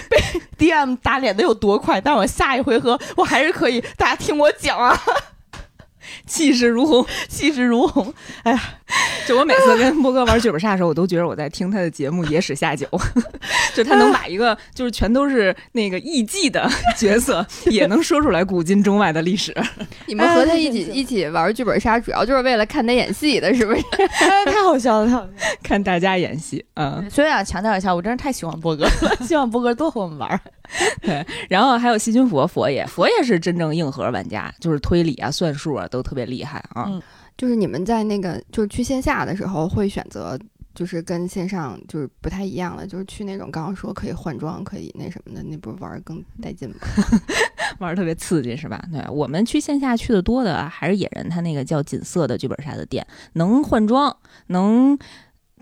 [0.09, 4.99] 被 DM 打脸的有多快，但我下一回合我还是可以，大家听我讲啊，
[6.25, 7.05] 气势如虹。
[7.29, 8.13] 气势如虹。
[8.43, 8.61] 哎呀
[9.27, 12.86] 就我每次跟波哥玩剧本杀的时候，我都觉得我在听他的节目《野史下酒》，
[13.73, 19.56] 就他能把一个就是全都是那个艺妓的角色，也能说出来古今中外的历史。
[20.08, 23.82] 你们和他一起哎一起玩剧本杀，主要就是为了看他演戏的，是不是？
[24.45, 25.29] 太好笑了，太好笑了。
[25.63, 30.41] 看大家演戏，嗯，所以想强调一下，我真是太喜欢波哥了，希望波哥多和我们玩。
[31.01, 36.86] 对然后还有细菌佛佛爷，佛爷是真正硬核玩家，就是推理啊、算术啊都特别厉害啊。
[36.88, 37.01] 嗯
[37.38, 40.39] 就是你们在那个就是去线下的时候会选择。
[40.76, 46.76] 就是跟线上就是不太一样的，就是去那种刚刚说可以换装、可以那什么的，那不是玩儿更带劲吗？
[47.78, 48.84] 玩儿特别刺激是吧？
[48.91, 54.17] 对我们去线下去的多的还是野人他那个叫锦瑟的剧本杀的店，能换装，
[54.48, 54.98] 能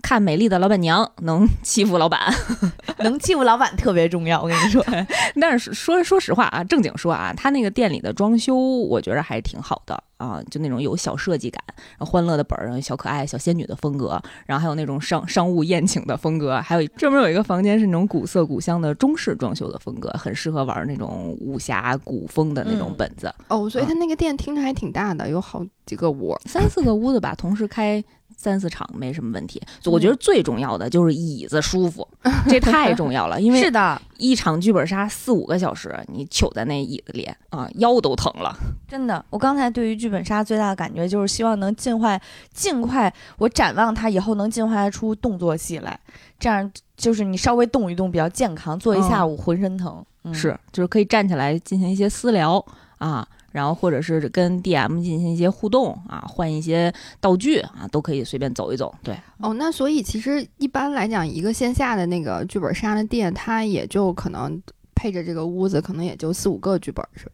[0.02, 2.20] 看美丽的老板娘，能欺负老板。
[2.98, 4.84] 能欺负老板特别重要，我跟你说。
[5.40, 11.62] 但是说说实话啊，正经说啊，他那个店里的装修我觉得还挺好的啊，就那种有小设计感，
[11.98, 23.32] 欢乐的本儿，小可爱、小仙女的风格，然后还有那种商商务宴请的风格，还有专门有一个房间是那种古色古香的中式装修的风格，很适合玩那种武侠古风的那种嗯本子。
[23.48, 26.36] 哦，所以他那个店听着还挺大的，有好几个屋。
[26.46, 28.02] 三四个屋子吧，同时开
[28.42, 29.62] 三四场没什么问题。
[29.84, 32.06] 我觉得最重要的就是椅子舒服，
[32.48, 33.40] 这太重要了。
[33.40, 38.52] 因为 是的，一场剧本杀四五个小时，你糗在那椅子里啊，腰都疼了。
[38.88, 39.24] 真的。
[39.30, 42.20] 我刚才对于剧本杀最大的感觉就是希望能尽快、
[42.52, 45.98] 尽快，我展望它以后能进化出动作戏来，
[46.40, 50.04] 这样就是你稍微动一动比较健康，坐一下午浑身疼。
[50.24, 52.64] 嗯、是，就是可以站起来进行一些私聊
[52.98, 58.94] 啊，然后或者是跟 DM 进行一些互动啊，换一些道具啊，都可以随便走一走。
[59.02, 64.60] 对，哦，那所以其实一般来讲，一个线下的那个剧本杀的店，它也就可能
[64.94, 67.32] 配着这个屋子，可能也就四五个剧本，是吧？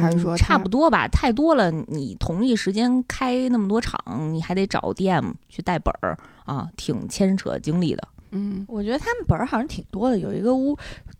[0.00, 1.06] 还是说嗯差不多吧？
[1.08, 4.00] 太多了，你同一时间开那么多场，
[4.32, 8.08] 你还得找 DM 去带本儿啊，挺牵扯精力的。
[8.30, 10.74] 嗯，我觉得他们本儿好像挺多的，有一个屋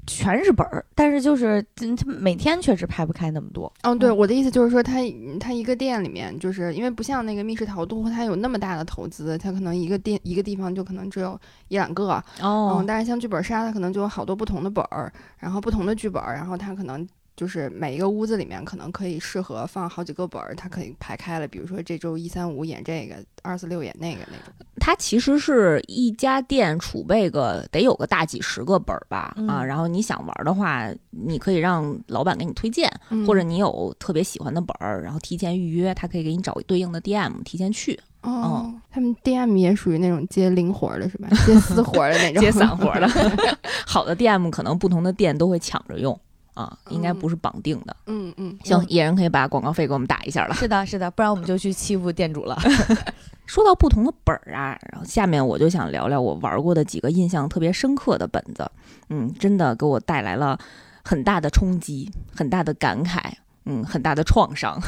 [0.07, 3.73] 全是本儿，但是就是嗯他每天确实排不开那么多。
[3.85, 4.95] 哦，对，嗯我的意思就是说他
[5.39, 11.39] 他一个店里面，就是因为不像那个密室逃脱，它有那么大的投资，它可能一个店一个地方就可能只有
[11.69, 24.53] 一两个，哦嗯，但是像剧本杀，它可能就有好多不同的本儿，然后不同的剧本儿，然后它可能就是每一个屋子里面可能可以适合放好几个本儿，它可以排开了，比如说这周一三五演这个，二四六演那个那种。
[24.85, 41.29] 它其实是一家店储备个得有个大几十个本儿吧，嗯啊，然后你想玩的话，你可以让老板给你推荐，嗯或者你有特别喜欢的本儿，然后提前预约，他可以给你找对应的 DM 提前去哦，他们 DM 也属于那种接零活儿的是吧？
[41.47, 43.09] 接私活儿的那种， 接散活的。
[43.87, 46.19] 好的 DM 可能不同的店都会抢着用
[46.55, 47.97] 啊，应该嗯不是绑定的。
[48.07, 50.55] 嗯嗯，行，野人可以把广告费给我们打一下了。
[50.55, 52.59] 是的，是的，不然我们就去欺负店主了。
[53.47, 58.71] 说到不同的本儿啊，然后下面我就想聊聊我玩过的几个印象特别深刻的本子，
[59.11, 60.59] 嗯，真的给我带来了
[61.05, 63.21] 很大的冲击、很大的感慨，
[63.65, 64.81] 嗯，很大的创伤。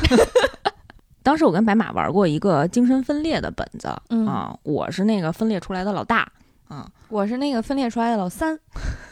[1.23, 6.31] 当时我跟白马玩过一个精神分裂的本子、嗯啊，我是那个分裂出来的老大
[6.69, 8.59] 啊，我是那个分裂出来的老三，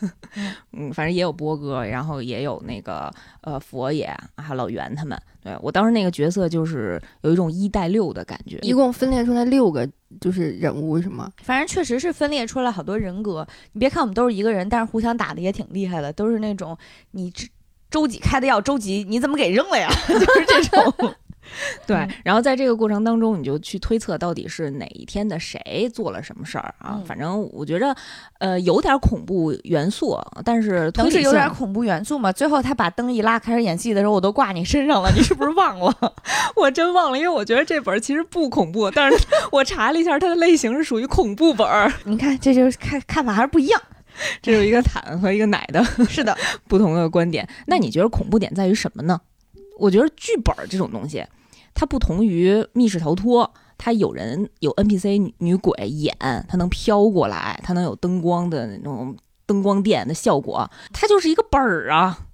[0.72, 3.12] 嗯，反正也有波哥，然后也有那个
[3.42, 5.20] 呃佛爷，还有老袁他们。
[5.42, 9.88] 对我当时那个角色就是有一种一带六的感觉，一共分裂出来六个
[10.20, 11.30] 就是人物是吗？
[11.42, 13.46] 反正确实是分裂出来好多人格。
[13.72, 16.76] 你别看我们都是一个人，但是互相打的也挺厉害的，都是那种
[17.10, 17.46] 你这
[17.90, 19.90] 周几开的药，周几你怎么给扔了呀？
[20.08, 21.14] 就是这种。
[21.86, 26.94] 对嗯，然后在这个过程当中，你就去推测到底是哪一天的谁做了什么事儿啊？
[26.98, 27.94] 嗯反正我觉着，
[28.38, 32.32] 呃，有点恐怖元素，但是推能是有点恐怖元素嘛？
[32.32, 35.94] 最后他把灯一拉，开始演戏的时候，我都挂你身上了，你是不是忘了？
[36.56, 39.18] 我真忘了，因为我觉得这本儿其实不恐怖，但是
[39.50, 41.92] 我查了一下，它的类型是属于恐怖本儿。
[42.04, 43.80] 你看，这就是看看法还是不一样。
[44.40, 46.36] 这有一个坦和一个奶的是的，
[46.68, 47.48] 不同的观点。
[47.66, 49.20] 那你觉得恐怖点在于什么呢？
[49.78, 51.24] 我觉得剧本儿这种东西，
[51.74, 56.16] 它不同于密室逃脱，它有人有 NPC 女女鬼演，
[56.48, 62.26] 它能飘过来，它能有灯光的那种灯光电的效果，它就是一个本儿啊。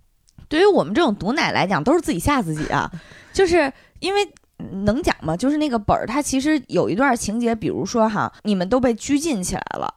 [0.48, 2.90] 对于我们这种毒奶来讲，都是自己吓自己啊，
[3.32, 4.28] 就是因为。
[4.82, 5.36] 能讲吗？
[5.36, 9.94] 就是那个本儿，它其实有一段情节，比如说哈，你们都被拘禁起来了，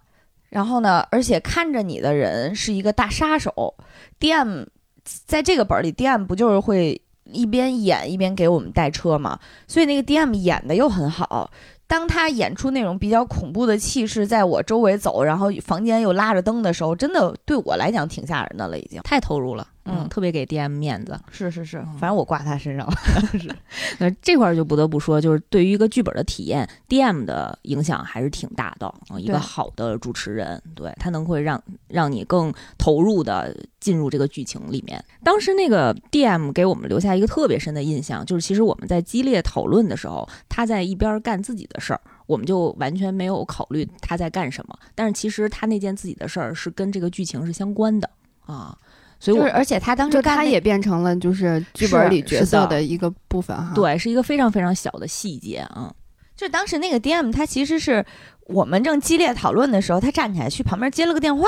[0.49, 3.73] 然后呢，而且看着你的人是一个大杀手
[4.19, 4.67] ，DM
[5.04, 7.01] 在这个本儿里，DM 不就是会
[7.34, 9.39] 一边演一边给我们带车嘛？
[9.67, 11.50] 所以那个 DM 演的又很好。
[11.88, 19.02] 当他演出那种比较恐怖的气势，在我周围走，然后房间又拉着灯的时候，真的对我来讲挺吓人的了，已经。
[19.04, 21.20] 太投入了，嗯，嗯特别给 DM 面子。
[21.32, 22.94] 是是是嗯，反正我挂他身上了。
[23.39, 23.56] 是
[24.00, 28.88] 那这块儿就不得不说，就是对于一个剧本的体验，DM 的影响还是挺大的。
[29.10, 35.04] 啊，一个好的主持人，对他能会让让你更投入的进入这个剧情里面。
[35.24, 44.78] 当时那个 DM 给我们留下一个特别深的印象，就是其实我们在激烈讨论的时候，他在一边干自己的事儿，我们就完全没有考虑他在干什么。
[44.96, 48.10] 但是其实他那件自己的事儿是跟这个剧情是相关的
[48.46, 48.78] 啊，
[49.21, 55.93] 所以我就是，而且他当时干那它也变成了就是剧是本里角色的一个部分哈。，对是一个非常非常小的细节啊。
[56.36, 58.03] 就当时那个 DM 他其实是
[58.47, 61.47] 我们正激烈讨论的时候，他站起来去旁边接了个电话，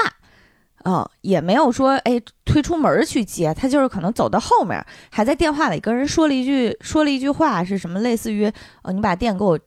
[0.86, 8.46] 嗯，也没有说哎推出门儿去接，他就是可能走到后面，还在电话里跟人说了一句说了一句话，是什么类似于
[8.84, 9.60] 呃你把店给我。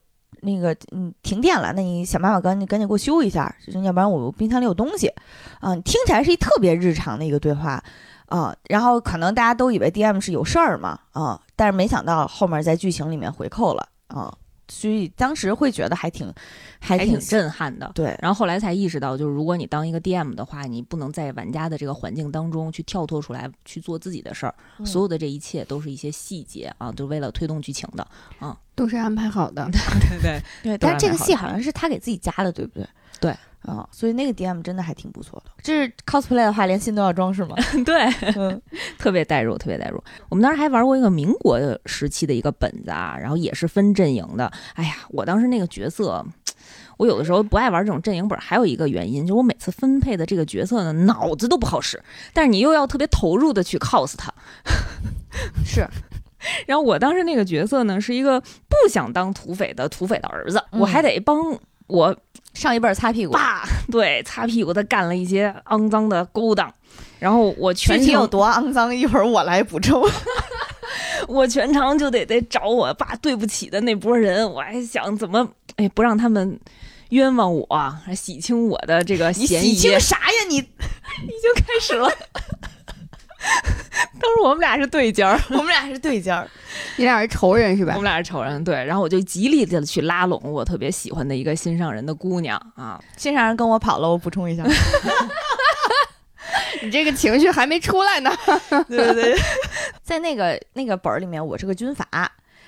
[0.46, 5.12] 那个，嗯，停电了，那你想办法赶紧赶紧给我修一下，要不然我冰箱里有东西。
[5.60, 7.82] 嗯、听起来是一特别日常的一个对话，
[8.26, 14.32] 啊、然后可能大家都以为 DM 是有事儿嘛，啊、但是没想到后面在剧情里面回扣了，啊、
[14.68, 16.32] 所以当时会觉得还挺，
[16.80, 17.90] 还挺震撼的。
[17.94, 28.06] 对，然后后来才意识到，就是如果你当一个 DM 的话，你不能在玩家的这个环境当中去跳脱出来去做自己的事儿，嗯所有的这一切都是一些细节啊，就为了推动剧情的。
[28.74, 29.66] 都是安排好的。
[29.72, 32.86] 对对，对，对但这个戏好像是他给自己加的，对不对？
[33.20, 33.30] 对，
[33.62, 35.50] 啊、所以那个 DM 真的还挺不错的。
[35.62, 37.56] 这是 cosplay 的话，连心都要装是吗？
[37.84, 38.04] 对，
[38.36, 38.60] 嗯，
[38.98, 40.02] 特别代入，特别代入。
[40.28, 44.50] 我们当时还玩过一个民国时期的一个本子啊，然后也是分阵营的。
[44.74, 46.24] 哎呀，我当时那个角色。
[46.98, 52.02] 我有的时候不爱玩这种阵营本，还有一个原因就是我每次分配的这个角色呢，脑子都不好使，
[52.32, 54.32] 但是你又要特别投入的去 cos 他，
[55.62, 55.86] 是，
[56.66, 61.38] 然后我当时那个角色呢，是一个不想当土匪的土匪的儿子，嗯我还得帮
[61.86, 62.16] 我
[62.56, 66.72] 上一辈儿擦屁股，爸对擦屁股他干了一些肮脏的勾当，
[67.18, 70.02] 然后我全具体有多肮脏，一会儿我来补充。
[71.28, 76.58] 我全程就得得找我爸对不起的那波人，我还想怎么哎不让他们
[77.10, 77.66] 冤枉我，
[78.04, 80.44] 还洗清我的这个嫌疑，你洗清啥呀？
[80.48, 82.10] 你 已经开始了。
[84.20, 86.48] 当时我们俩是对尖儿，我们俩是对尖儿，
[86.96, 88.04] 你俩是仇人是吧我们？
[88.10, 88.74] 俩是仇人，对。
[88.84, 94.64] 然后我就极力的去拉拢我特别喜欢的一个心上人的姑娘啊，心上人跟我跑了，我补充一下。
[96.82, 98.30] 你这个情绪还没出来呢。
[98.88, 99.36] 对对对，
[100.02, 102.06] 在那个那个本儿里面，我是个军阀。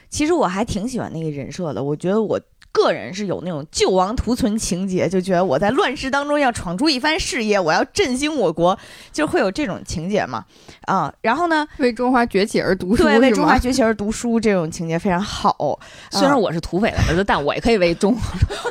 [0.08, 2.40] 其实我还挺喜欢那个人设的，我觉得我
[2.78, 8.78] 个人是有那种救亡图存情节，就觉得我在乱世当中要闯出一番事业，我要振兴我国，
[9.12, 10.44] 就会有这种情节嘛。
[10.86, 13.58] 啊、然后呢，为中华崛起而读书对，为中华？
[13.58, 15.78] 崛起而读书这种情节非常好。
[16.10, 18.16] 虽然啊我是土匪的儿子，但 我也可以为中，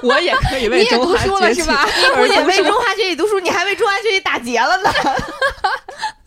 [0.02, 1.86] 我也可以为中华读书了崛起是吧？
[2.18, 4.90] 不仅为中华崛起读书，你还为中华崛起打劫了呢。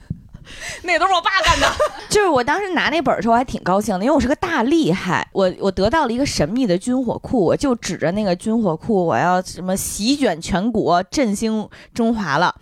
[0.82, 1.70] 那都是我爸干的。
[2.08, 12.54] 就是我当时拿那本儿的时候，我还挺高兴的，因为我是个大厉害，我我得到了一个神秘的军火库，我就指着那个军火库，我要什么席卷全国，振兴中华了。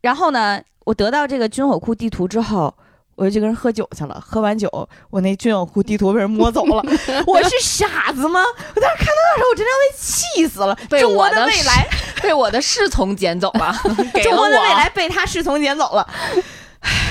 [0.00, 2.74] 然后呢，我得到这个军火库地图之后。
[3.14, 6.82] 我就去跟人喝酒去了，喝完酒，我那军火库地图被人摸走了。
[7.26, 8.40] 我是傻子吗？
[8.74, 10.74] 我当时看到那时候，我真的要被气死了。
[10.88, 11.86] 被中国的未来，
[12.22, 13.70] 被我的侍从捡走了，
[14.24, 14.68] 中国的未。
[14.70, 16.08] 来被他侍从捡走了。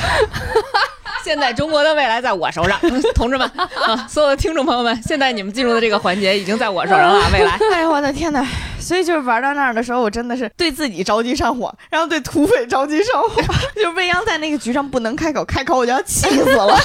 [1.23, 2.79] 现在中国的未来在我手上，
[3.13, 3.47] 同志们
[3.85, 7.59] 啊，所有的听众朋友们，现在你们进入的这个环节已经在我手上了， 未来。
[7.71, 8.45] 哎呦我的天呐！
[8.79, 13.41] 所以就是玩到那儿的时候，我真的是对自己着急上火，然后对土匪着急上火。
[13.75, 16.75] 就是未央在那个局上不能开口，开口我就要气死了。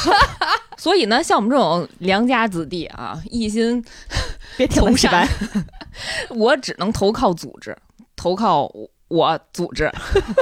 [0.76, 3.82] 所以呢，像我们这种良家子弟啊，一心
[4.58, 5.26] 别挺从善，
[6.28, 7.74] 我只能投靠组织，
[8.14, 8.70] 投靠
[9.08, 9.90] 我组织，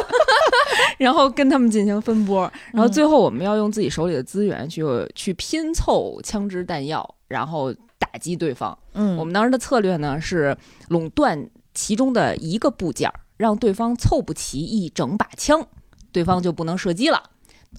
[0.99, 4.83] 然后跟他们进行分拨，然后最后我们要用自己手里的资源去
[5.15, 8.77] 去拼凑枪支弹药，然后打击对方。
[8.95, 10.57] 嗯，我们当时的策略呢是
[10.89, 15.67] 垄断其中的一个部件，让对方凑不齐一整把枪，
[16.12, 17.23] 对方就不能射击了。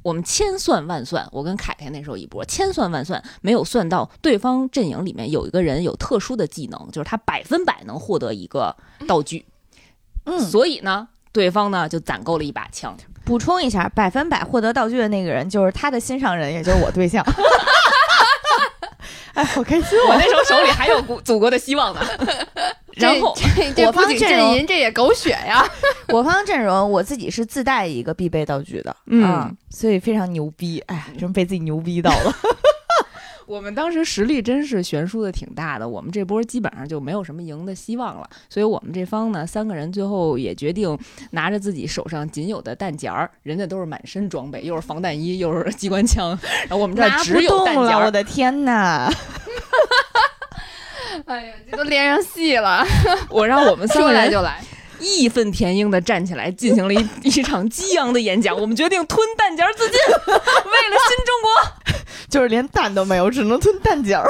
[0.03, 8.75] 我们千算万算，我跟凯凯那时候一波千算万算，没有算到对方阵营里面有一个人有特殊的技能，就是他百分百能获得一个
[9.07, 9.45] 道具。
[9.47, 9.51] 嗯，
[10.49, 12.95] 所以呢，对方呢就攒够了一把枪。
[13.23, 17.25] 补充一下，百分百获得道具的那个人就是他的心上人，也就是我对象。
[19.33, 19.99] 哎，好开心！
[20.07, 21.99] 我那时候手里还有祖祖国的希望呢。
[22.95, 25.67] 然后这这不仅阵营，这也狗血呀！
[26.13, 30.79] 我方阵容我自己是自带一个必备道具的，嗯，所以非常牛逼。
[30.87, 32.33] 哎，真被自己牛逼到了。
[33.47, 38.29] 我们当时实力真是悬殊的挺大的，我们这波基本上就没有什么赢的希望了。
[38.49, 40.97] 所以我们这方呢，三个人最后也决定
[41.31, 48.05] 拿着自己手上仅有的弹夹儿，人家都是满身装备，又是防弹衣，又是机关枪，然后我们这 只有弹夹儿。
[48.05, 49.11] 我的天哪！
[51.25, 52.85] 哎呀，这都连上戏了！
[53.29, 54.61] 我让我们三个人来就来。
[54.99, 58.57] 义愤填膺的站起来，进行了一一场激昂的演讲。
[58.57, 61.84] 我们决定吞弹夹自尽， 为了新中国，
[62.35, 64.21] 就是连蛋都没有，只能吞蛋饺。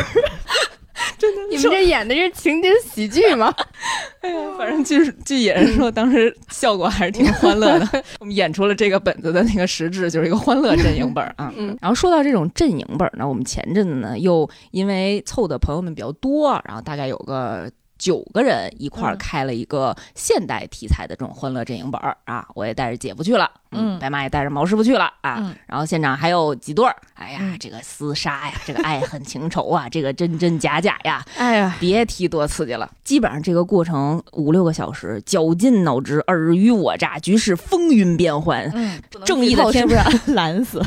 [1.17, 3.53] 真的，你们这演的是情景喜剧吗？
[4.21, 8.03] 哎呀，反正据据野人说，当时效果还是挺欢乐的。
[8.19, 11.51] 我们演出了这个本子的那个实质，就是一个欢乐阵营本啊。
[11.57, 11.75] 嗯。
[11.81, 17.69] 然后说到这种阵营本呢，我们前阵子呢又因为凑的朋友们比较多，然后大概有个。
[17.97, 32.89] 九个人一块儿开了一个现代题材的这种欢乐阵营本儿啊，我也带着姐夫去了，嗯，白马也带着毛师傅去了啊，然后现场还有几对儿，哎呀，这个厮杀呀，这个爱恨情仇啊，这个真真假假呀， 哎呀，别提多刺激了。
[33.03, 40.81] 基本上这个过程五六个小时，绞尽脑汁，尔虞我诈，局势风云变幻，嗯，正义的天不是蓝 死。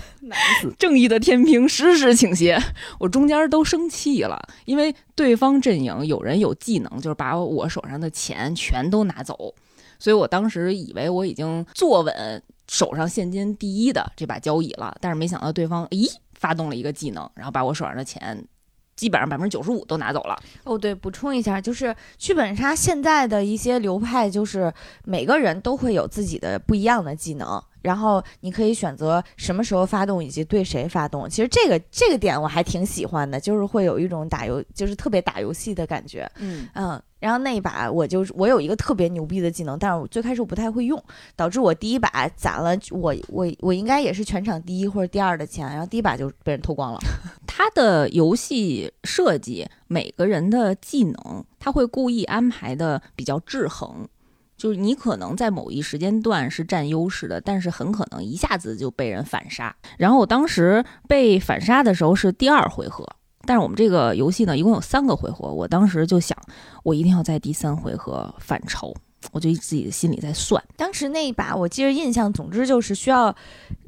[0.78, 2.58] 正义的天平时时倾斜，
[2.98, 9.54] 我中间都生气了，因为对方阵营有人有技能，就是把我手上的钱全都拿走，
[9.98, 18.46] 所以我当时以为我已经坐稳手上现金第一的这把交椅了，但是没想到对方咦发动了一个技能，然后把我手上的钱
[18.94, 20.36] 基本上百分之九十五都拿走了。
[20.64, 24.72] 哦，对，补充一下，就是剧本杀现在的一些流派，就是
[25.04, 27.62] 每个人都会有自己的不一样的技能。
[27.88, 31.26] 然后你可以选择什么时候发动以及对谁发动。
[31.26, 36.30] 其实这个这个点我还挺喜欢的，就是会有一种打游，就是特别打游戏的感觉。
[36.38, 37.02] 嗯嗯。
[37.18, 41.02] 然后那一把我就是我有一个特别牛逼的技能，但是我最开始我不太会用，
[41.34, 47.00] 导致我第一把攒了我我我应该也是全场第一或者第二的钱，然后第一把就被人偷光了。
[47.44, 54.06] 他的游戏设计，每个人的技能他会故意安排的比较制衡。
[54.58, 59.74] 就是你可能在某一时间段是占优势的，但是很可能一下子就被人反杀。
[59.96, 63.06] 然后我当时被反杀的时候是第二回合，
[63.46, 66.36] 但是我们这个游戏呢一共有三个回合，我当时就想
[66.82, 68.92] 我一定要在第三回合反超，
[69.30, 70.60] 我就自己的心里在算。
[70.76, 73.32] 当时那一把我记着印象，总之就是需要，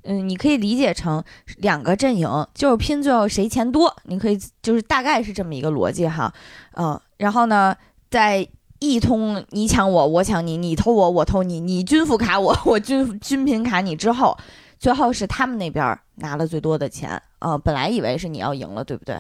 [0.05, 1.23] 嗯，你可以理解成
[1.57, 6.33] 两个阵营就是拼最后谁钱多，你可以就是大概是这么一个逻辑哈，
[6.77, 7.75] 嗯，然后呢
[8.09, 8.49] 在。
[8.81, 14.37] 一通你抢我，我抢你，你偷我，我偷你，你军富卡我， 我均均贫卡你之后，
[14.79, 17.57] 最后是他们那边拿了最多的钱啊！
[17.57, 19.17] 本来以为是你要赢了，对不对？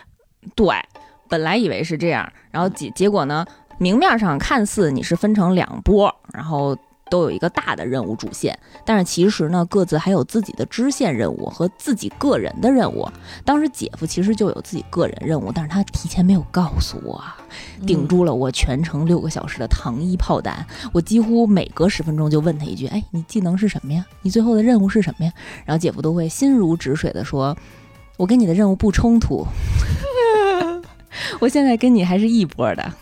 [0.57, 0.75] 对，
[1.29, 3.47] 本来以为是这样，然后结结果呢，
[3.79, 6.77] 明面上看似你是分成两波，然后。
[7.11, 13.07] 都有一个大的任务主线，但是其实呢，各自还有自己的支线任务和自己个人的任务。
[13.45, 17.23] 当时姐夫其实就有自己个人任务，但是他提前没有告诉我，
[17.87, 20.65] 顶住了我全程六个小时的糖衣炮弹。
[20.93, 24.07] 我几乎每隔十分钟就问他一句：“哎，你技能是什么呀？
[24.23, 25.33] 你最后的任务是什么呀？”
[25.67, 27.57] 然后姐夫都会心如止水的说
[28.17, 29.45] ：“我跟你的任务不冲突，
[31.41, 32.93] 我现在跟你还是一波的。”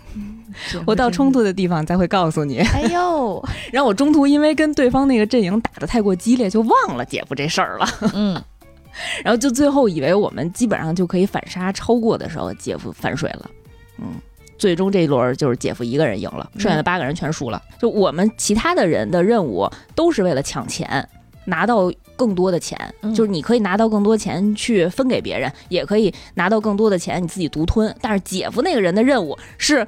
[0.85, 2.59] 我到冲突的地方才会告诉你。
[2.59, 7.89] 哎呦， 然后我中途因为跟对方那个阵营打得太过激烈，就忘了姐夫这事儿了。
[8.15, 8.43] 嗯，
[9.23, 13.51] 然后就最后以为我们基本上就可以反杀超过的时候，姐夫反水了。
[13.99, 14.15] 嗯，
[14.59, 17.63] 最终这一轮就是姐夫一个人赢了，剩下的八个人全输了。
[17.79, 21.09] 就我们其他的人的任务都是为了抢钱，
[21.49, 22.79] 拿到更多的钱。
[23.15, 27.95] 就是你可以拿到更多钱去分给别人，也可以拿到更多的钱你自己独吞。
[28.01, 29.87] 但是姐夫那个人的任务是。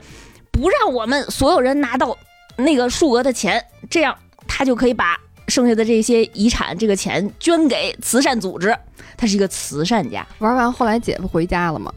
[0.52, 2.14] 不让我们所有人拿到
[2.56, 4.14] 那个数额的钱，这样
[4.48, 8.76] 他就可以把剩下的这些遗产，这个钱捐给慈善组织。
[9.16, 10.26] 他是一个慈善家。
[10.40, 11.90] 玩完后来姐夫回家了吗？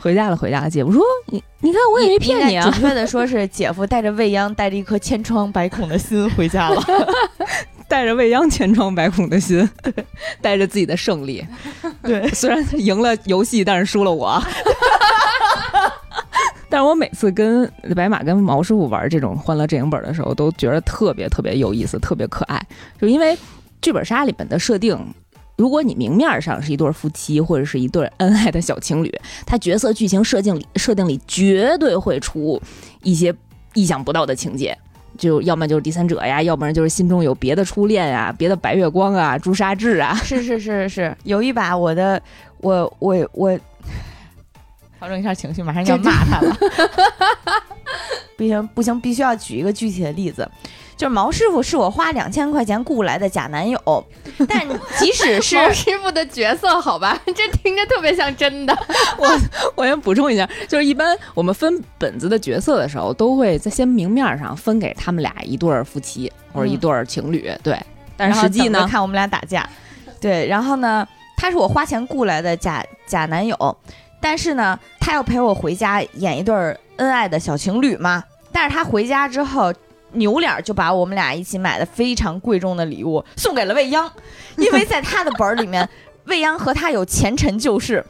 [0.00, 0.70] 回家了，回家了。
[0.70, 6.82] 姐夫说：“你你看，我也没骗你啊。”准确的说是姐夫带着未央，带着一颗千疮百孔的心回家了，
[7.88, 9.68] 带着未央千疮百孔的心，
[10.42, 11.44] 带着自己的胜利。
[12.02, 14.40] 对， 虽然赢了游戏，但是输了我。
[16.70, 17.66] 但是我每次跟
[17.96, 22.62] 白马跟毛师傅玩这种欢乐阵营本的时候，都觉得特别特别有意思，特别可爱。
[23.00, 23.36] 就因为
[23.80, 24.98] 剧本杀里面的设定，
[25.56, 29.10] 如果你明面上是一对夫妻或者是一对恩爱的小情侣，
[29.46, 32.60] 他角色剧情设定里设定里绝对会出
[33.02, 33.34] 一些
[33.72, 34.76] 意想不到的情节，
[35.18, 40.14] 就要么就是第三者呀，要不然就是心中有别的初恋呀，别的白月光啊，朱砂痣啊。
[40.24, 42.22] 是是是是，有一把我的
[42.60, 43.58] 我我我。
[44.98, 46.56] 调整一下情绪，马上就要骂他了。
[48.36, 50.48] 不行 不行，必须要举一个具体的例子，
[50.98, 53.78] 就是毛师傅是我花两千块钱雇来的假男友，
[54.48, 54.66] 但
[54.98, 58.76] 即使是毛师傅的角色，好吧，这听着特别像真的。
[59.16, 59.40] 我
[59.76, 67.80] 我先补充一下，就是一般我们分本子的角色的时候，都会在先明面上分给他们俩一对夫妻或者一对情侣，对。
[68.16, 69.64] 但是实际呢，看我们俩打架，
[70.20, 70.48] 对。
[70.48, 73.56] 然后呢，他是我花钱雇来的假假男友。
[74.20, 76.52] 但是呢，他要陪我回家演一对
[76.96, 78.24] 恩爱的小情侣嘛。
[78.50, 79.72] 但是他回家之后，
[80.12, 84.10] 扭脸就把我们俩一起买的非常贵重的礼物送给了未央，
[84.56, 85.88] 因为在他的本儿里面，
[86.26, 88.04] 未央和他有前尘旧事。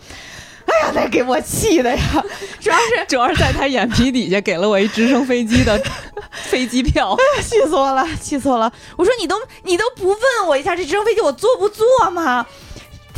[0.67, 2.25] 哎呀，那给我气的呀！
[2.61, 5.81] 主要是 主要是在他眼皮底下给了我一直升飞机的
[6.45, 8.71] 飞机票，气死我了，气死我了！
[8.99, 12.45] 我说你都你都不问我一下，这直升飞机我坐不坐吗？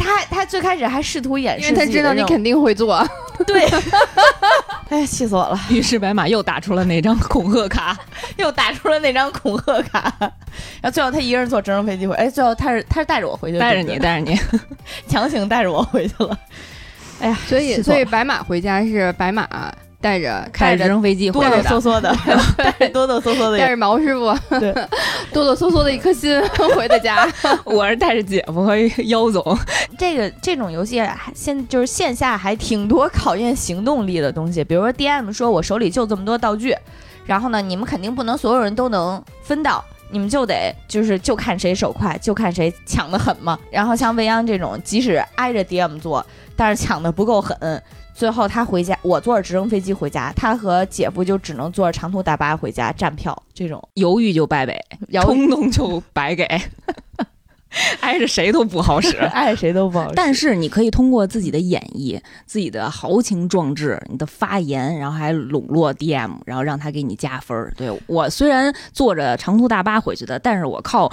[0.00, 3.06] 他他最开始还试图掩饰，因为他知道你肯定会做。
[3.46, 3.68] 对，
[4.90, 5.58] 哎，气死我了！
[5.70, 7.96] 于是白马又打出了那张恐吓卡，
[8.36, 10.12] 又打出了那张恐吓卡。
[10.80, 14.38] 然后最后他一个人坐直升飞机回，哎，最后他是他是带着我回去，带着你，带着你，
[15.06, 16.38] 强行带着我回去了。
[17.20, 19.48] 哎呀，所以所以白马回家是白马。
[20.00, 22.14] 带着开着直升飞机，哆哆嗦嗦的，
[22.56, 24.72] 带着哆哆嗦嗦的，带着毛师傅，对，
[25.32, 26.40] 哆哆嗦嗦的一颗心
[26.74, 27.30] 回的家。
[27.64, 28.74] 我是带着姐夫和
[29.04, 29.58] 妖总。
[29.98, 31.02] 这个这种游戏
[31.34, 36.74] 现就是线下还挺多考验行动力的东西，比如说 DM 说我手里就这么多道具，
[37.26, 43.58] 然后呢，你们肯定不能所有人都能分到，你们就得就是就看谁手快，就看谁抢的狠嘛。
[43.70, 46.24] 然后像未央这种，即使挨着 DM 做，
[46.56, 47.82] 但是抢的不够狠。
[48.14, 53.36] 最后他回家，我坐着直升飞机回家，他和姐夫就只能坐着长途大巴回家站票。
[53.54, 54.78] 这种犹豫就败北，
[55.22, 56.44] 冲动就白给，
[58.00, 60.14] 挨着谁都不好使， 挨着谁都不好使。
[60.16, 67.72] 但是你可以通过自己的演绎、自己的豪情壮志、你的发言，然后还笼络 DM，然后让他给你加分。
[67.76, 71.10] 对我虽然坐着长途大巴回去的，但是我靠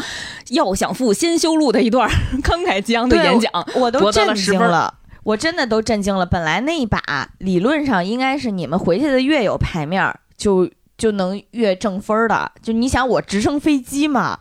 [0.49, 2.09] 要想富先修路的一段
[2.41, 4.93] 慷慨激昂的演讲，我都震惊了。
[5.27, 6.25] 我真的都震惊了。
[6.25, 12.49] 本来那一把理论上应该是你们回去的越有牌面儿，就就能越挣分儿的。
[12.61, 14.39] 就你想我直升飞机嘛，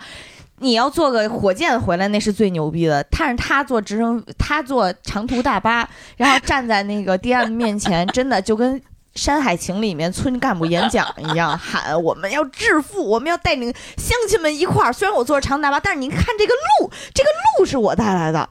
[0.60, 3.04] 你要坐个火箭回来那是最牛逼的。
[3.10, 8.80] 但是他坐直升，他坐长途大巴，然后站在那个 DM 面前，真的就跟
[9.16, 14.92] 《山海情》里面村干部演讲一样，喊我们要致富，我们要带领乡亲们一块儿。
[14.92, 17.28] 虽然我坐着长途大巴，但是您看这个路，这个
[17.58, 18.48] 路是我带来的。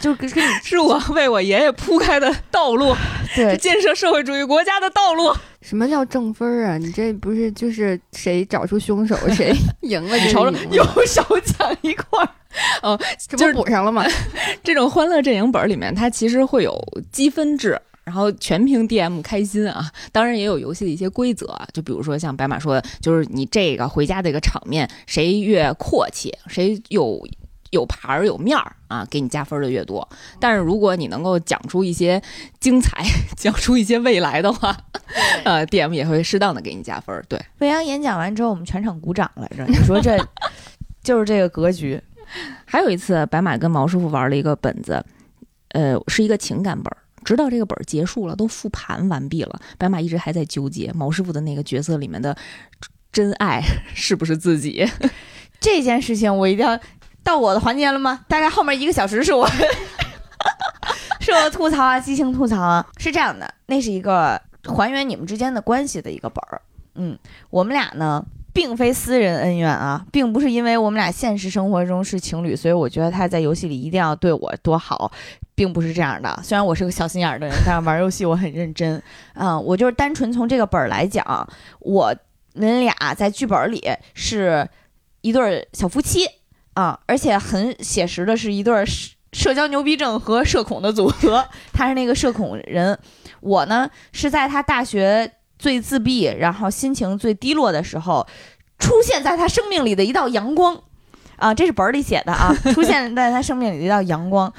[0.00, 2.96] 就给给你是我为我爷爷铺开的道路，
[3.36, 5.32] 对建设社会主义国家的道路。
[5.60, 6.78] 什么叫正分啊？
[6.78, 10.16] 你这不是就是谁找出凶手谁赢了？
[10.18, 12.28] 你瞅瞅，右手抢一块儿，
[12.82, 12.98] 哦，
[13.28, 14.02] 这不补上了吗？
[14.64, 16.82] 这种欢乐阵营本里面，它其实会有
[17.12, 19.84] 积分制，然后全凭 DM 开心啊。
[20.10, 27.22] 当然也有游戏的一些规则啊，就比如说像白马说的，就是你这个回家的一个场面，谁越阔气，谁有。
[27.70, 30.06] 有牌儿有面儿啊，给你加分的越多。
[30.38, 32.20] 但是如果你能够讲出一些
[32.58, 33.04] 精彩，
[33.36, 34.76] 讲出一些未来的话，
[35.44, 37.24] 呃，DM 也会适当的给你加分。
[37.28, 39.64] 对，未央演讲完之后，我们全场鼓掌来着。
[39.66, 40.18] 你说这
[41.02, 42.00] 就是这个格局。
[42.64, 45.04] 还有一次，白马跟毛师傅玩了一个本子，
[45.70, 46.96] 呃，是一个情感本儿。
[47.24, 52.36] 直到这个本儿结束了，都复盘完毕了，白马一直还在纠结毛师傅的那个角色里面的
[53.12, 53.60] 真爱
[53.94, 54.88] 是不是自己。
[55.60, 56.78] 这件事情我一定要。
[57.22, 58.24] 到我的环节了吗？
[58.26, 59.46] 大概后面一个小时是我，
[61.20, 62.84] 是我吐槽啊，激情吐槽啊。
[62.98, 66.60] 是这样的，那是一个还原你们之间的关系的一个本儿。
[66.94, 67.16] 嗯，
[67.50, 75.10] 我们俩呢，并非私人恩怨啊，并不是因为我们俩现实生活中是情侣，所以我觉得他在游戏里一定要对我多好，
[75.54, 76.40] 并不是这样的。
[76.42, 79.00] 虽然我是个小心眼的人，但是玩游戏我很认真。
[79.34, 81.48] 嗯，我就是单纯从这个本儿来讲，
[81.78, 82.14] 我
[82.54, 84.68] 们俩在剧本里是。
[85.22, 86.26] 一对儿小夫妻
[86.80, 91.46] 啊，而且很写实的是一对儿社社交牛逼症和社恐的组合。
[91.74, 92.98] 他是那个社恐人，
[93.40, 98.26] 我呢是在他大学最自闭，然后心情最低落的时候，
[98.78, 100.80] 出现在他生命里的一道阳光。
[101.36, 104.50] 啊，这是本儿里写的啊，出现在他生命里的一道阳光。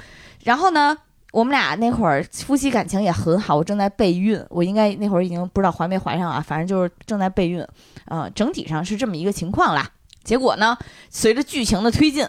[0.43, 0.95] 然后呢，
[1.32, 7.65] 我们俩那会儿夫妻感情也很好，我正在备孕，我应该那会儿已经不知道怀没怀上啊，反正就是正在备孕，
[8.05, 9.89] 啊、整体上是这么一个情况啦。
[10.24, 10.78] 结果呢，
[11.09, 12.28] 随着剧情的推进，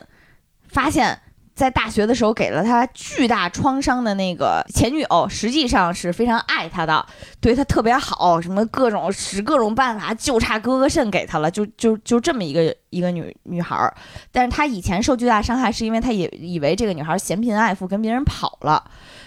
[0.69, 1.19] 发现，
[1.55, 7.05] 在大学的时候给了他巨大创伤的那个前女友，实际上是非常爱他的，
[7.41, 13.95] 对他特别好，什么各种使各种办法，就差割个肾给他了，就就就这么一个一个女女孩儿。
[14.31, 18.83] 但是他以前受巨大伤害，是因为他也以为这个女孩嫌贫爱富，跟别人跑了，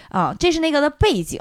[0.08, 1.40] 啊，这是那个的背景。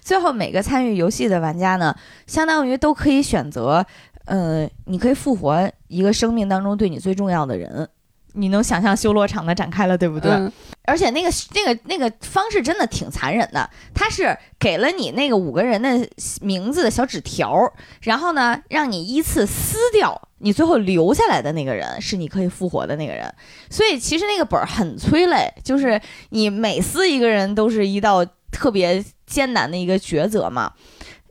[0.00, 1.94] 最后每个参与游戏的玩家呢，
[2.26, 3.84] 相当于都可以选择，
[4.24, 7.88] 呃，你可以复活一个生命当中对你最重要的人。
[8.36, 10.30] 你能想象修罗场的展开了，对不对？
[10.32, 10.52] 嗯
[10.86, 16.06] 而且那个那个那个方式真的挺残忍的，他是给了你那个五个人的
[16.42, 17.72] 名字的小纸条，
[18.02, 23.34] 然后呢，让你依次撕掉，你最后留下来的那个人是你可以复活的那个人。
[23.70, 25.98] 所以其实那个本儿很催泪，就是
[26.28, 28.22] 你每撕一个人都是一道
[28.52, 30.70] 特别艰难的一个抉择嘛。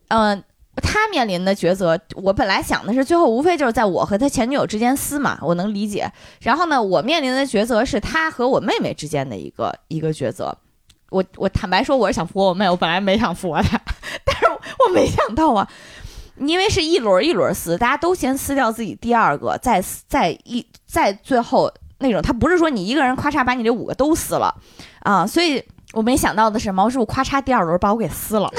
[0.08, 0.44] 嗯、
[0.82, 6.12] 他面临的抉择，我本来想的是最后无非就是在我和他前女友之间撕嘛，我能理解。
[6.42, 10.58] 然后呢，我面临的抉择是他和我妹妹之间的一个一个抉择。
[11.12, 13.80] 我我坦白说，我是想复活我妹，我本来没想复活她，
[14.26, 15.70] 但是我没想到啊，
[16.38, 24.56] 因为是一轮一轮撕，大家都先撕掉自己第二个，再撕再一再最后那种，他不是说你一个人咔嚓把你这五个都撕了
[25.02, 28.50] 啊，所以我没想到的是，毛师傅咔嚓第二轮把我给撕了。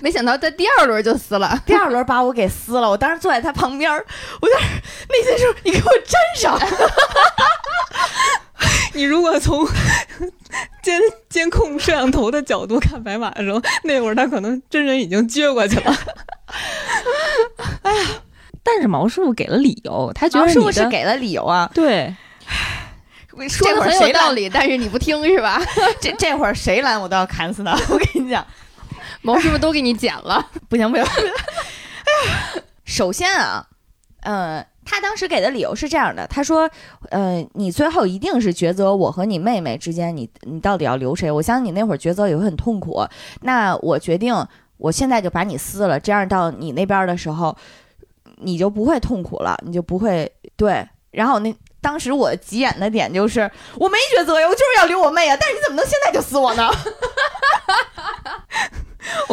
[0.00, 1.60] 没想到在第二轮就撕了。
[1.66, 4.04] 第二轮把我给撕了，我当时坐在他旁边儿，
[4.40, 4.70] 我在那儿
[5.08, 6.58] 内心说：“你给我粘上。
[8.94, 9.66] 你如果从
[10.82, 15.96] 监监控摄像头的角度看白马的时候，那会儿他可能真人已经撅过去了。
[17.82, 18.06] 哎呀，
[18.62, 22.14] 但是毛师傅给了理由，他”觉得是给了理由啊，对，
[23.48, 25.60] 说这会儿很会儿谁道理，但是你不听是吧？
[26.00, 28.46] 这这会儿谁拦我都要砍死他，我跟你讲，
[29.24, 30.46] 毛师傅都给你剪了。
[30.68, 31.04] 不 行不行。
[31.14, 33.66] 哎呀，首先啊，
[34.20, 36.70] 呃，他当时给的理由是这样的，他说，
[37.10, 41.30] 呃，你最后一定是抉择我和你妹妹之间，你你到底要留谁？
[41.30, 43.04] 我相信你那会儿抉择也会很痛苦。
[43.40, 44.34] 那我决定，
[44.76, 47.56] 我现在就把你撕了，这样到你那边的时候，
[48.36, 50.86] 你就不会痛苦了，你就不会对。
[51.10, 56.70] 然后那当时我急眼的点就是，我没抉择呀，我就是要留我妹啊，但是你怎么能现在就撕我呢？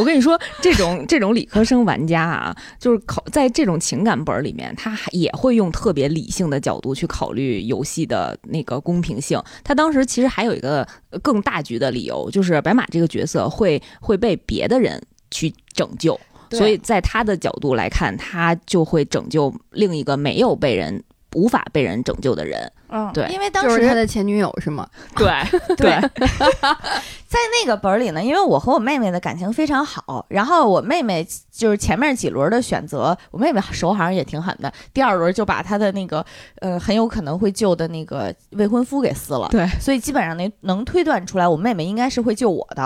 [0.01, 9.39] 我跟你说，这种 这种理科生玩家啊，就是考在这种情感本儿里面，他还也会用特别理性的角度去考虑游戏的那个公平性。
[9.63, 10.81] 他当时其实还有一个
[11.11, 14.99] 呃更大局的理由，就是白马这个角色会会被别的人
[15.29, 21.03] 去拯救，所以在他的角度来看，他就会拯救另一个没有被人。
[21.33, 24.87] 无法被人拯救的人，嗯，对因为当时就是他的前女友是吗？
[25.15, 25.31] 对
[25.75, 25.91] 对，
[27.27, 36.25] 在那个本儿里呢，因为我和我妹妹的感情非常好，然后我妹妹就是前面几轮的选择，我妹妹手好像也挺狠的，第二轮就把她的那个
[36.59, 42.83] 呃很有可能会救的那个未婚夫给撕了，对，所以基本上能能推断出来，我妹妹应该是会救我的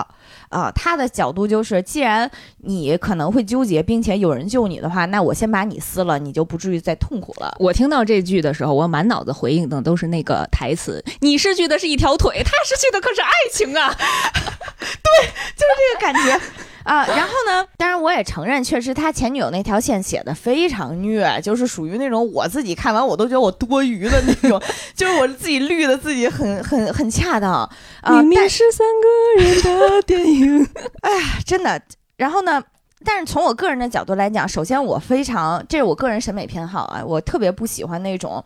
[0.49, 0.71] 啊。
[0.75, 7.55] 他的角度就是，既然你可能会纠结，并且有人救你的话，那我先把你撕了，你就不至于再痛苦了。
[7.59, 16.31] 我听到这句的时候，我满脑子回应的都是那个台词：“你失去的是一条腿，他失去的可是爱情啊 对，就是这个感觉
[16.83, 17.05] 啊。
[17.15, 24.61] 然后呢，当然我也承认，确实他前女友那条线写的非常虐，就是属于那种我自己看完我都觉得我多余的那种，
[24.95, 27.69] 就是我自己绿的自己很很很恰当啊。
[28.21, 30.67] 明明但是三个人的电影。
[31.01, 31.81] 哎呀真的，
[32.17, 32.63] 然后呢？
[33.05, 38.43] 但是从我个人的角度来讲，首先我非常，这是我个人审美偏好啊，我特别不喜欢那种，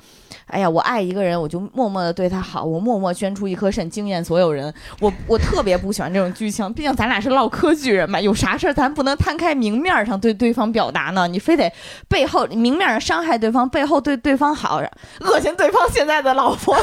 [0.47, 11.27] 哎呀，我爱一个人，我就默默的对他好，我默默捐出一颗肾，惊艳所有人，我我特别不喜欢这种剧情，毕竟咱俩是唠嗑剧人嘛，有啥事儿咱不能摊开明面上对对方表达呢？
[11.27, 11.71] 你非得
[12.07, 14.81] 背后明面上伤害对方，背后对对方好，
[15.21, 16.77] 恶心对方现在的老婆，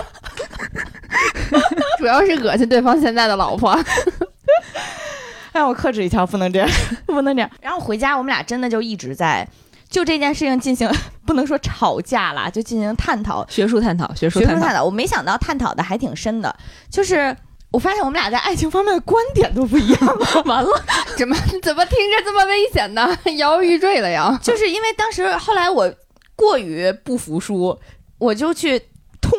[1.99, 3.79] 主要是恶心对方现在的老婆。
[5.57, 6.69] 让我克制一下，不能这样，
[7.07, 7.51] 不能这样。
[7.61, 9.47] 然后回家，我们俩真的就一直在
[9.89, 10.91] 就这件事情进行，
[11.27, 14.53] 不能说吵架啦，就进行探讨，学术探讨，学术探讨。
[14.53, 14.85] 学术探讨。
[14.85, 16.55] 我没想到探讨的还挺深的，
[16.91, 17.35] 就是
[17.71, 20.01] 我发现我们俩在爱情方面的观点都不一样。
[20.47, 20.71] 完了，
[21.17, 23.17] 怎么怎么听着这么危险呢？
[23.37, 24.39] 摇摇欲坠了呀！
[24.43, 25.93] 就是因为当时后来我
[26.35, 27.79] 过于不服输。
[28.19, 28.81] 我就去。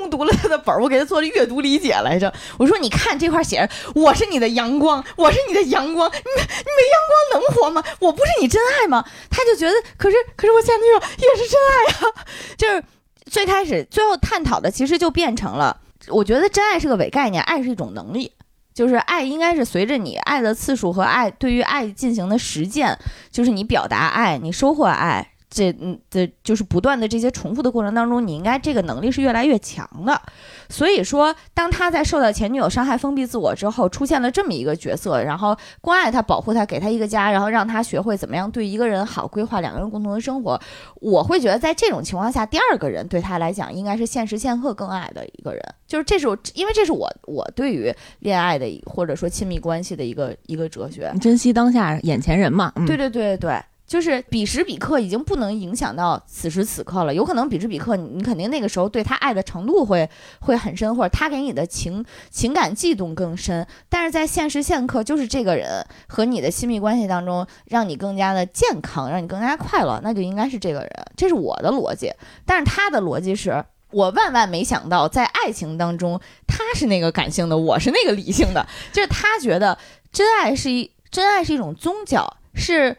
[0.10, 2.34] 读了他的本儿，我给他做了阅读理解来着。
[2.58, 7.84] 我说：“你看这块写着，我是你的阳光，我是你的阳光，你你没阳光能活吗？
[8.00, 12.26] 我不是你真爱吗？”他就觉得，可是可是我前女友也是真爱啊。
[12.58, 12.84] 就是
[13.30, 18.32] 最开始最后探讨的，其实就变成了，我觉得真爱是个伪概念，爱是一种能力，
[18.74, 22.98] 就是爱应该是随着你爱的次数和爱对于爱进行的实践，
[23.32, 25.34] 就是你表达爱，你收获爱。
[25.50, 30.22] 这嗯的，就是不断的这些重复的过程当中，你应该这个能力是越来越强的。
[30.70, 40.60] 所以说，当他在受到前女友伤害、封闭自我之后，出现了这么一个角色，然后关爱他、保护他、给他一个家，然后让他学会怎么样对一个人好，规划两个人共同的生活。
[40.96, 45.64] 我会觉得，在这种情况下，第二个人对他来讲，应该是现时现刻更爱的一个人。
[45.88, 52.74] 就是这是我，因为这是我我对于恋爱的或者说亲密关系的一个一个哲学，珍惜当下眼前人嘛。
[52.86, 53.58] 对对对对。
[53.88, 60.08] 就是彼时彼刻已经不能影响到此时此刻了，有可能彼时彼刻你你肯定那个时候对他爱的程度会
[60.42, 72.12] 会很深，或者他给你的情情感悸动更深，但是在现时现刻，就是这个人和你的亲密关系当中，让你更加的健康，让你更加快乐，那就应该是这个人，这是我的逻辑。
[72.46, 79.78] 但是他的逻辑是我万万没想到，在爱情当中，他是那个感性的，我是那个理性的，就是他觉得
[80.12, 82.98] 真爱是一真爱是一种宗教，是。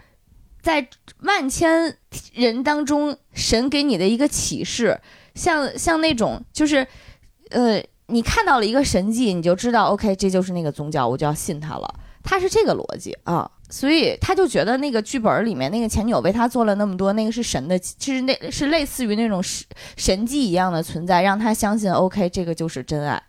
[0.69, 0.87] 在
[1.21, 1.97] 万千
[2.35, 5.01] 人当中，神给你的一个启示，
[5.35, 6.87] 像像那种就是，
[7.49, 11.95] 呃，你看到了一个神迹，你就知道，OK，这就是那个宗教，我就要信他了。
[12.23, 19.67] 他是这个逻辑啊，所以他就觉得那个剧本里面那个前女友为他做了那么多，那个是神的，其实那是类似于那种神
[19.97, 23.23] 神迹一样的存在，让他相信，OK，这个就是真爱，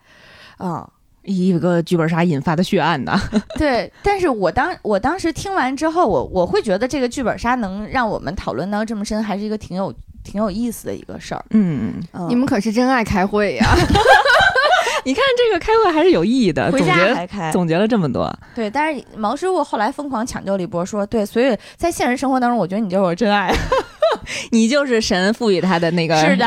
[0.57, 0.91] 啊。
[1.29, 3.19] 一个剧本杀引发的血案呢？
[3.55, 11.45] 对，但是我当我当时听完之后，我我会觉得这个剧本杀能让我们讨论到这么深，还是一个挺有挺有意思的一个事儿。
[11.51, 13.65] 嗯，嗯你们可是真爱开会呀！
[15.05, 18.29] 你看这个开会还是有意义的，回家还开，总结了这么多。
[18.53, 23.53] 对，但是毛师傅后来疯狂抢救了一波，说对，所以在现实生活当中，我觉得你就是我真爱，
[24.51, 26.19] 你就是神赋予他的那个。
[26.19, 26.45] 是的。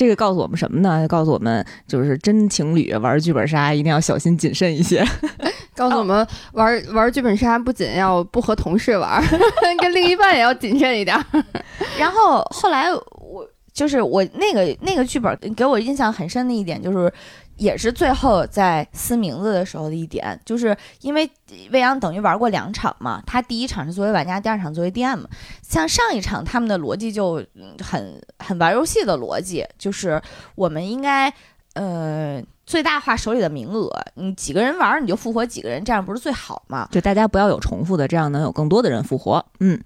[0.00, 1.06] 这个告诉我们什么呢？
[1.06, 5.04] 告诉我们，就是真情侣玩剧本杀一定要小心谨慎一些。
[5.76, 9.22] 告诉我们，玩玩剧本杀不仅要不和同事玩，
[9.78, 11.14] 跟另一半也要谨慎一点。
[12.00, 17.12] 然后后来我就是我那个那个剧本给我印象很深的一点就是。
[17.60, 21.30] 也是最后在撕名字的时候的一点，就是因为
[21.70, 25.22] 未央等于玩过两场嘛，他第一场是作为玩家，第二场作为 DM。
[25.62, 27.44] 像上一场他们的逻辑就
[27.84, 30.20] 很很玩游戏的逻辑，就是
[30.54, 31.30] 我们应该
[31.74, 36.88] 呃最大化手里的名额，你几个人玩你就复活几个人，这样不是最好吗？
[36.90, 39.44] 就大家不要有重复的，这样能有更多的人复活。
[39.60, 39.78] 嗯。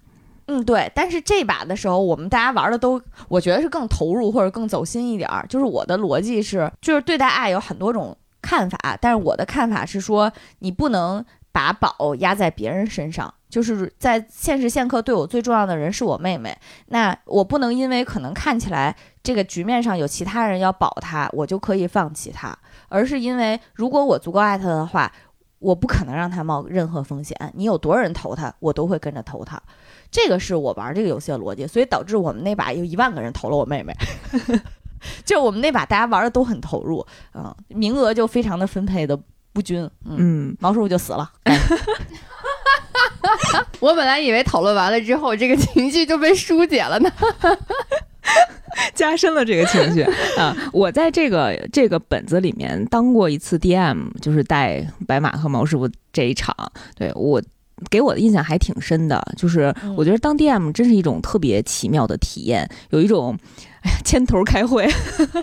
[0.46, 5.46] 嗯，对，但是这把的时候，我们大家玩的都，我觉得是更投入或者更走心一点儿。
[5.48, 13.32] 就是我的逻辑是，就是对待爱有很多种看法，但是我的看法是说，你不能把宝压在别人身上。
[13.48, 25.12] 就是在现时现刻，对我最重要的人是我妹妹，那我不能因为可能看起来这个局面上有其他人要保她，我就可以放弃她，而是因为如果我足够爱她的话，
[25.60, 27.38] 我不可能让她冒任何风险。
[27.54, 29.62] 你有多少人投她，我都会跟着投她。
[30.14, 33.92] 这个是我玩这个游戏的逻辑，所以导致我们那把有一万个人投了我妹妹，
[35.26, 37.04] 就我们那把大家玩的都很投入，
[37.34, 39.18] 嗯，名额就非常的分配的
[39.52, 41.28] 不均，嗯，毛师傅就死了。
[43.80, 47.10] 我本来以为讨论完了之后，这个情绪就被疏解了呢，
[48.94, 50.02] 加深了这个情绪
[50.38, 50.56] 啊！
[50.72, 56.54] 我在这个这个本子里面当过一次 DM，就是带白马和毛师傅这一场，
[56.94, 57.42] 对我。
[57.90, 63.36] 给我的印象还挺深的，就是我觉得当 DM 真是一种特别奇妙的体验，有一种
[63.82, 64.88] 哎呀牵头开会，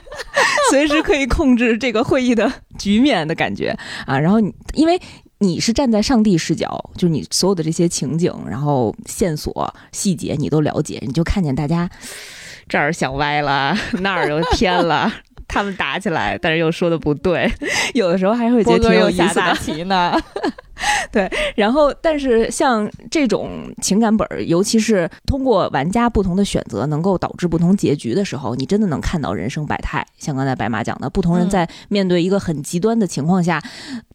[0.72, 4.20] 随时可以控制这个会议的局面的感觉啊。
[4.20, 5.00] 然后你因为
[5.40, 11.90] 你是站在上帝视角，就你所有的这些情景，然后线索细节你都了解，你就看见大家
[12.70, 15.12] 这儿想歪了，那儿又偏了，
[15.52, 17.52] 他们打起来，但是又说的不对，
[17.94, 20.18] 有的时候还会觉得挺有意思的呢。
[21.12, 23.50] 对，然后但是像这种
[23.82, 30.04] 情感本儿，尤其是通过玩家不同的选择，能够导致不同结局的时候，你真的能看到人生百态。
[30.18, 33.62] 像刚才白马讲的，不同人在面对一个很极端的情况下，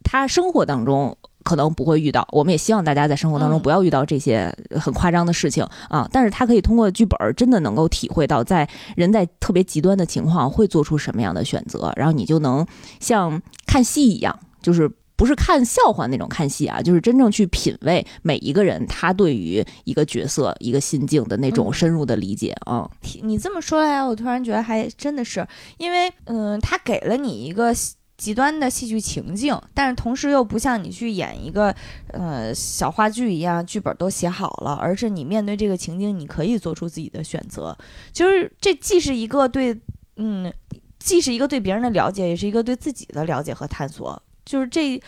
[0.03, 1.15] 他生活当中
[1.47, 2.27] 可能不会遇到。
[2.33, 6.05] 我们也希望大家在生活当中不要遇到这些很夸张的事情啊。
[6.11, 8.67] 但是他可以通过剧本，真的能够体会到，在
[8.97, 12.67] 人在特别极端的情况会做出什么样的选择，然后你就能
[12.99, 14.91] 像看戏一样，就是。
[15.17, 22.87] 不是看笑话那种看戏啊，就是真正去品味每一个人他对于一个角色、一个心境的那种嗯深入的理解啊。
[23.01, 25.43] 体你这么说来，我突然觉得还真的是，
[25.79, 31.73] 因为嗯，他给了你一个戏极端的戏剧情境，但是同时又不像你去演一个
[32.07, 37.77] 呃小话剧一样，剧本都写好了，而是你面对这个情境，你可以做出自己的选择。
[38.11, 39.79] 就是这既是一个对
[40.15, 40.51] 嗯，
[40.99, 44.21] 既是一个对别人的了解，也是一个对自己的了解和探索。
[44.43, 45.01] 就是这。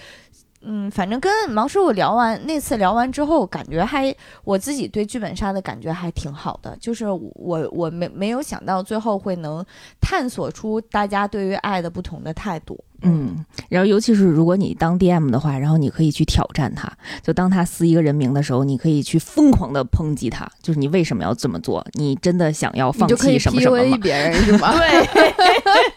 [0.61, 9.65] 嗯，反正跟毛师傅聊完那次聊完之后，感觉还我自己对剧本杀的感觉还挺好的，就是我我没没有想到最后会能
[10.01, 12.77] 探索出大家对于爱的不同的态度。
[13.01, 16.91] 嗯，然后尤其是如果你当 DM 的话，然后你可以去挑战他，
[17.23, 21.81] 就当他撕一个人名的时候，你可以去疯狂的抨击他，就是你为什么要这么做？
[21.93, 23.97] 你真的想要放弃什么什么 PUA 吗？
[24.01, 24.73] 别人是吗？
[24.77, 25.23] 对，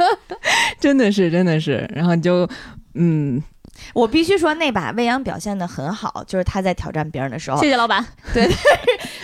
[0.79, 2.49] 真的是，真的是，然后你就
[2.95, 3.43] 嗯，
[3.95, 8.05] 我必须说那把未央表现的很好，就是他在挑战别人的时候，谢谢老板。
[8.33, 8.49] 对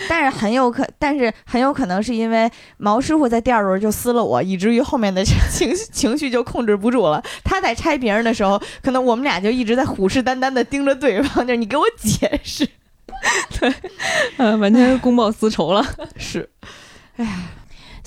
[0.07, 7.23] 但是很有可，但是很有可能是因为毛师傅在第二轮就撕了我，以至于后面的 情绪情绪就控制不住了。
[7.43, 12.67] 他在拆别人的时候，可能我们俩就一直在虎视眈眈的盯着对方，就是你给我解释。
[13.59, 13.73] 对
[14.37, 15.85] 呃，完全是公报私仇了。
[16.15, 16.49] 是，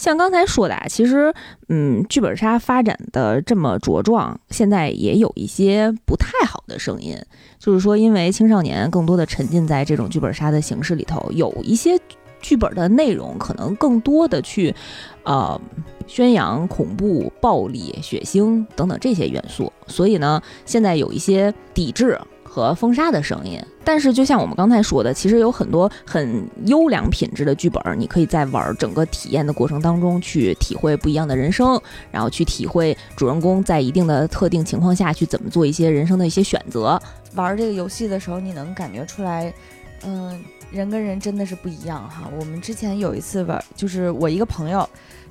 [0.02, 1.32] 像刚才说的啊，其实，
[1.68, 7.16] 嗯，剧本杀发展的这么茁壮，现在也有一些不太好的声音，
[7.56, 11.96] 就是说，因为青少年更多的沉浸在这种剧本杀的形式里头，有一些
[12.40, 14.74] 剧本的内容可能更多的去，
[15.22, 15.60] 呃，
[16.08, 22.18] 宣扬恐怖、暴力、血腥等等这些元素，所以呢，现在有一些抵制。
[22.52, 31.80] 和封杀的声音，但是就像我们刚才说的，其实有很多很优良品质的剧本，你可以在玩整个体验的过程当中去体会不一样的人生，
[32.10, 37.00] 然后去体会主人公在一定的特定情况下去怎么做一些人生的一些选择。
[37.34, 39.50] 玩这个游戏的时候，你能感觉出来，
[40.04, 40.38] 嗯，
[40.70, 42.28] 人跟人真的是不一样哈。
[42.38, 44.86] 我们之前有一次玩，就是我一个朋友，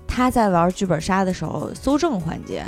[0.07, 2.65] 他在玩剧本杀的时候搜证环节，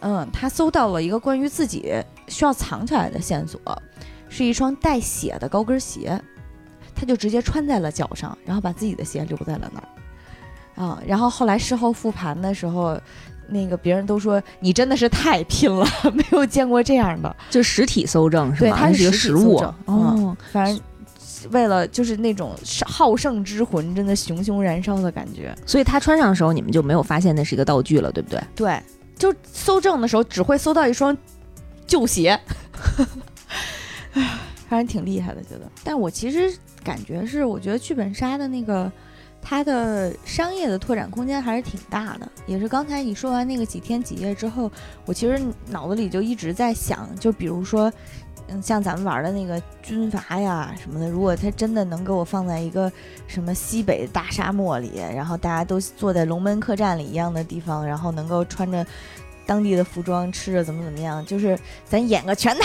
[0.00, 1.92] 嗯，他搜到了一个关于自己
[2.28, 3.60] 需要藏起来的线索，
[4.28, 6.20] 是一双带血的高跟鞋，
[6.94, 12.98] 他就直接穿在了脚上，然后把自己的鞋留在了那儿，啊，然后后来事后复盘的时候。
[13.50, 17.34] 那个别人都说你真的是太拼了，没有见过这样的。
[17.48, 18.70] 就实体搜证是吗？
[18.76, 20.36] 对它是一个实物哦。
[20.52, 20.78] 反正
[21.50, 25.56] 为了就是那种好胜之魂，真的熊熊燃烧的感觉。
[25.64, 28.38] 所以他穿上的时候，你们就没有发现那是一个道具了，对不对？
[28.54, 28.82] 对，
[29.18, 31.16] 就搜证的时候只会搜到一双
[31.86, 32.38] 旧鞋，
[34.68, 35.70] 反正挺厉害的，觉得。
[35.82, 38.90] 但我其实感觉是，我觉得剧本杀的那个。
[39.40, 44.70] 它的商业的拓展空间还是挺大的，也是刚才你说完那个几天几夜之后，
[45.06, 45.40] 我其实
[45.70, 47.90] 脑子里就一直在想，就比如说，
[48.48, 52.90] 嗯，像咱们玩的那个军阀呀什么的，如果他真的能给我放在一个
[53.26, 58.86] 什么西北大沙漠里，然后大家都坐在龙门客栈里一样的地方，然后能够穿着
[59.44, 62.64] 当地的服装，吃着怎么怎么样，就是咱演个全套，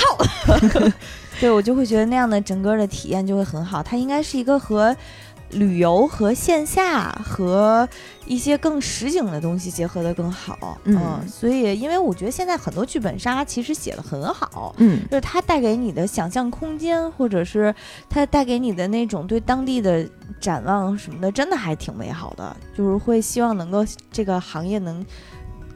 [1.40, 3.84] 对我就会觉得那样的整个的体验就会很好。
[3.84, 4.96] 它应该是一个和
[5.56, 7.88] 旅游和线下和
[8.26, 11.22] 一些更实景的东西结合的更好，嗯。
[11.28, 15.02] 所以因为我觉得现在很多剧本杀其实写的很好，嗯。
[15.10, 17.74] 就是它带给你的想象空间，或者是
[18.10, 20.08] 它带给你的那种对当地的
[20.40, 22.56] 展望什么的，真的还挺美好的。
[22.76, 25.06] 就是会希望能够这个行业能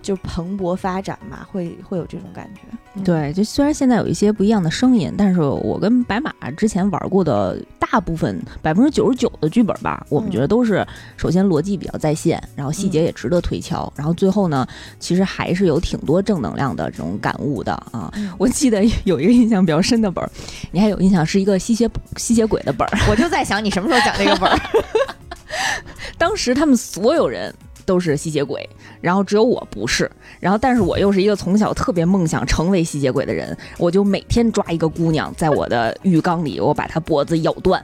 [0.07, 2.61] 就蓬勃发展嘛，会会有这种感觉。
[2.93, 10.87] 嗯，对，就虽然现在有一些不一样的声音，但是我跟白马之前玩过的大部分百分之九十九的剧本吧，我们嗯觉得都是
[11.17, 14.65] 首先逻辑比较在线，然后细节嗯也值得推敲，然后最后呢，
[14.97, 18.09] 其实还是有挺多正能量的这种感悟的啊。
[18.15, 20.31] 嗯我记得有一个印象比较深的本儿，
[20.71, 24.57] 你还有印象是一个吸血吸血鬼的本儿， 我就在想你什么时候讲这个本儿。
[26.17, 27.53] 当时他们所有人
[27.87, 28.69] 都是吸血鬼，
[28.99, 30.11] 然后只有我不是，
[30.41, 37.83] 然后但是我又是一个从小特别梦想成为吸血鬼的人，我就每天抓一个姑娘在我的浴缸里，我把她脖子咬断，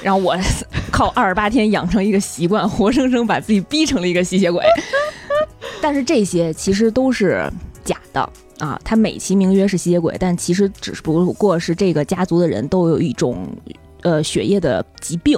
[0.00, 0.38] 然后我
[0.92, 4.64] 靠二十八天养成一个习惯，活生生把自己逼成了一个吸血鬼。
[5.82, 7.50] 但是这些其实都是
[7.84, 8.20] 假的
[8.58, 13.44] 啊，他美其名曰是吸血鬼，但其实只不过是这个家族的人都有一种
[14.02, 15.36] 呃血液的疾病。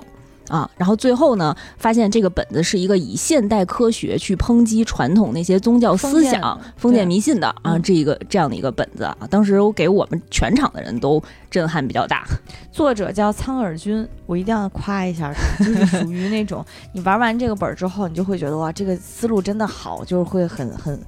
[0.48, 12.24] 啊，然后最后呢，发现这个本子是一个以现代科学去抨击传统那些宗教思想、封建迷信的啊，嗯这一个这样的一个本子啊，当时我给我们全场的人都震撼比较大。
[12.72, 20.98] 作者叫苍耳君，我一定要夸一下他，就是属于那种 你玩完这个本儿之后，你就会觉得哇，这个思路真的好，就是会很很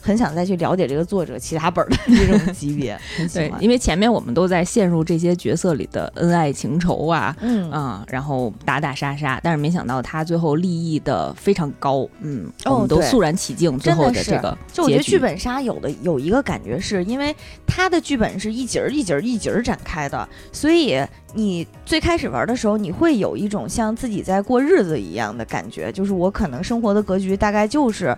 [0.00, 7.36] 很想再去了解这个作者其他本儿的 这种级别， 很喜对，因为前面我们都在陷入这些角色里的恩爱情仇啊。
[7.40, 13.78] 嗯啊、然后打打杀杀，但是没想到他最后立意的非常高，嗯，哦我们都肃然起敬。
[13.78, 17.34] 最后的是这个就我觉得剧本杀有的有一个感觉，是因为
[17.66, 21.00] 它的剧本是一节儿一节儿一节儿展开的，所以
[21.34, 28.16] 你最开始玩的时候，你会有一种像自己在过日子一样的感觉，就是我可能生活的格局大概就是，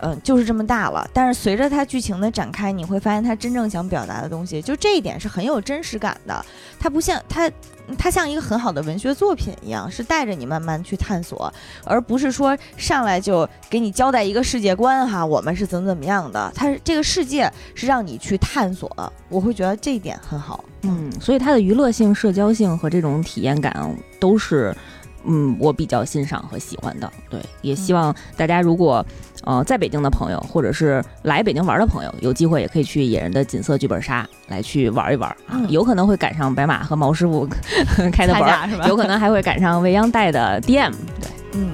[0.00, 1.08] 嗯、就是这么大了。
[1.12, 6.44] 但是随着它剧情的展开，你会发现它真正想表达的东西，就这一点是很有真实感的。
[6.78, 7.50] 它不像它。
[7.98, 11.52] 它像一个很好的文学作品一样，是带着你慢慢去探索，
[11.84, 16.50] 而不是说上来就给你交代一个世界观哈，我们是怎么怎么样的。
[16.54, 18.90] 它这个世界是让你去探索，
[19.28, 20.64] 我会觉得这一点很好。
[20.82, 23.74] 嗯，所以它的娱乐性、社交性和这种体验感
[24.20, 24.74] 都是，
[25.26, 27.10] 嗯，我比较欣赏和喜欢的。
[27.28, 29.04] 对，也希望大家如果
[29.44, 37.48] 呃在北京的朋友，或者是来北京玩的朋友，有机会也可以去野人的锦瑟剧本杀来去玩一玩啊，嗯有可能会赶上白马和毛师傅
[38.12, 40.92] 开的馆有可能还会赶上未央带的 DM。
[41.20, 41.70] 对，嗯，